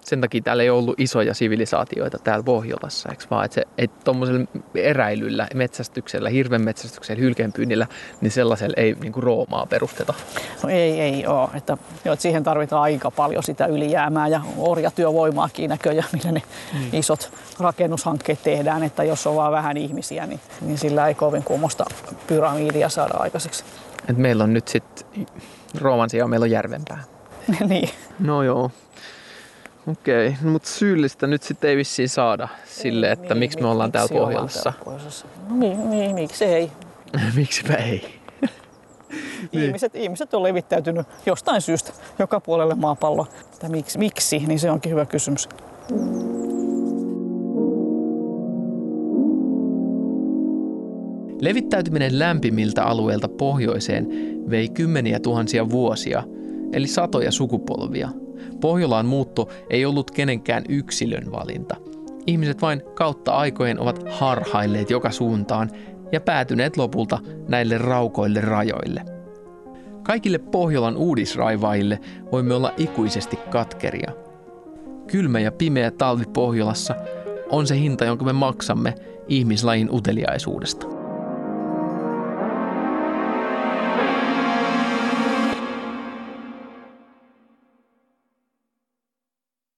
Sen 0.00 0.20
takia 0.20 0.42
täällä 0.42 0.62
ei 0.62 0.70
ollut 0.70 1.00
isoja 1.00 1.34
sivilisaatioita 1.34 2.18
täällä 2.18 2.42
Pohjolassa, 2.42 3.08
eikö 3.08 3.24
vaan? 3.30 3.44
Että 3.44 3.54
se, 3.54 3.64
et 3.78 4.04
tuommoisella 4.04 4.46
eräilyllä, 4.74 5.48
metsästyksellä, 5.54 6.28
hirven 6.28 6.62
metsästyksellä, 6.62 7.20
hylkeenpyynnillä, 7.20 7.86
niin 8.20 8.30
sellaisella 8.30 8.74
ei 8.76 8.96
niin 9.00 9.12
kuin 9.12 9.22
Roomaa 9.22 9.66
perusteta. 9.66 10.14
No 10.62 10.68
ei, 10.68 11.00
ei 11.00 11.26
ole. 11.26 11.48
Että, 11.54 11.78
jo, 12.04 12.12
että 12.12 12.22
siihen 12.22 12.44
tarvitaan 12.44 12.82
aika 12.82 13.10
paljon 13.10 13.42
sitä 13.42 13.66
ylijäämää 13.66 14.28
ja 14.28 14.40
orjatyövoimaakin 14.58 15.70
näköjään, 15.70 16.08
millä 16.12 16.32
ne 16.32 16.42
mm. 16.72 16.80
isot 16.92 17.32
rakennushankkeet 17.60 18.42
tehdään. 18.42 18.82
Että 18.82 19.04
jos 19.04 19.26
on 19.26 19.36
vaan 19.36 19.52
vähän 19.52 19.76
ihmisiä, 19.76 20.26
niin, 20.26 20.40
niin 20.60 20.78
sillä 20.78 21.08
ei 21.08 21.14
kovin 21.14 21.44
kummosta 21.44 21.84
pyramidia 22.26 22.88
saada 22.88 23.14
aikaiseksi. 23.14 23.64
Et 24.08 24.16
meillä 24.16 24.44
on 24.44 24.52
nyt 24.52 24.68
sitten 24.68 25.26
Rooman 25.80 26.10
sijaan 26.10 26.30
meillä 26.30 26.44
on 26.44 26.50
järvempää. 26.50 27.04
niin. 27.68 27.90
No 28.18 28.42
joo. 28.42 28.70
Okei, 29.86 30.36
no, 30.42 30.50
mutta 30.50 30.68
syyllistä 30.68 31.26
nyt 31.26 31.42
sitten 31.42 31.70
ei 31.70 31.76
vissiin 31.76 32.08
saada 32.08 32.48
sille, 32.64 33.12
että 33.12 33.34
niin, 33.34 33.38
miksi 33.38 33.60
me 33.60 33.68
ollaan 33.68 33.92
täällä 33.92 34.18
Pohjolassa. 34.18 34.72
No 35.48 35.56
niin, 35.56 35.90
niin, 35.90 36.14
miksi 36.14 36.44
ei? 36.44 36.72
Miksipä 37.36 37.74
ei? 37.74 38.20
niin. 39.52 39.64
ihmiset, 39.64 39.96
ihmiset 39.96 40.34
on 40.34 40.42
levittäytynyt 40.42 41.06
jostain 41.26 41.60
syystä 41.60 41.92
joka 42.18 42.40
puolelle 42.40 42.74
maapalloa. 42.74 43.26
Miksi, 43.68 43.98
miksi, 43.98 44.38
niin 44.38 44.58
se 44.58 44.70
onkin 44.70 44.92
hyvä 44.92 45.06
kysymys. 45.06 45.48
Levittäytyminen 51.40 52.18
lämpimiltä 52.18 52.84
alueilta 52.84 53.28
pohjoiseen 53.28 54.08
vei 54.50 54.68
kymmeniä 54.68 55.20
tuhansia 55.20 55.70
vuosia, 55.70 56.22
eli 56.72 56.86
satoja 56.86 57.32
sukupolvia– 57.32 58.08
Pohjolaan 58.60 59.06
muutto 59.06 59.48
ei 59.70 59.84
ollut 59.84 60.10
kenenkään 60.10 60.64
yksilön 60.68 61.32
valinta. 61.32 61.76
Ihmiset 62.26 62.62
vain 62.62 62.82
kautta 62.94 63.32
aikojen 63.32 63.80
ovat 63.80 64.04
harhailleet 64.10 64.90
joka 64.90 65.10
suuntaan 65.10 65.70
ja 66.12 66.20
päätyneet 66.20 66.76
lopulta 66.76 67.18
näille 67.48 67.78
raukoille 67.78 68.40
rajoille. 68.40 69.02
Kaikille 70.02 70.38
Pohjolan 70.38 70.96
uudisraivaille 70.96 72.00
voimme 72.32 72.54
olla 72.54 72.74
ikuisesti 72.76 73.36
katkeria. 73.50 74.12
Kylmä 75.06 75.40
ja 75.40 75.52
pimeä 75.52 75.90
talvi 75.90 76.24
Pohjolassa 76.32 76.94
on 77.50 77.66
se 77.66 77.78
hinta, 77.78 78.04
jonka 78.04 78.24
me 78.24 78.32
maksamme 78.32 78.94
ihmislajin 79.28 79.88
uteliaisuudesta. 79.94 80.97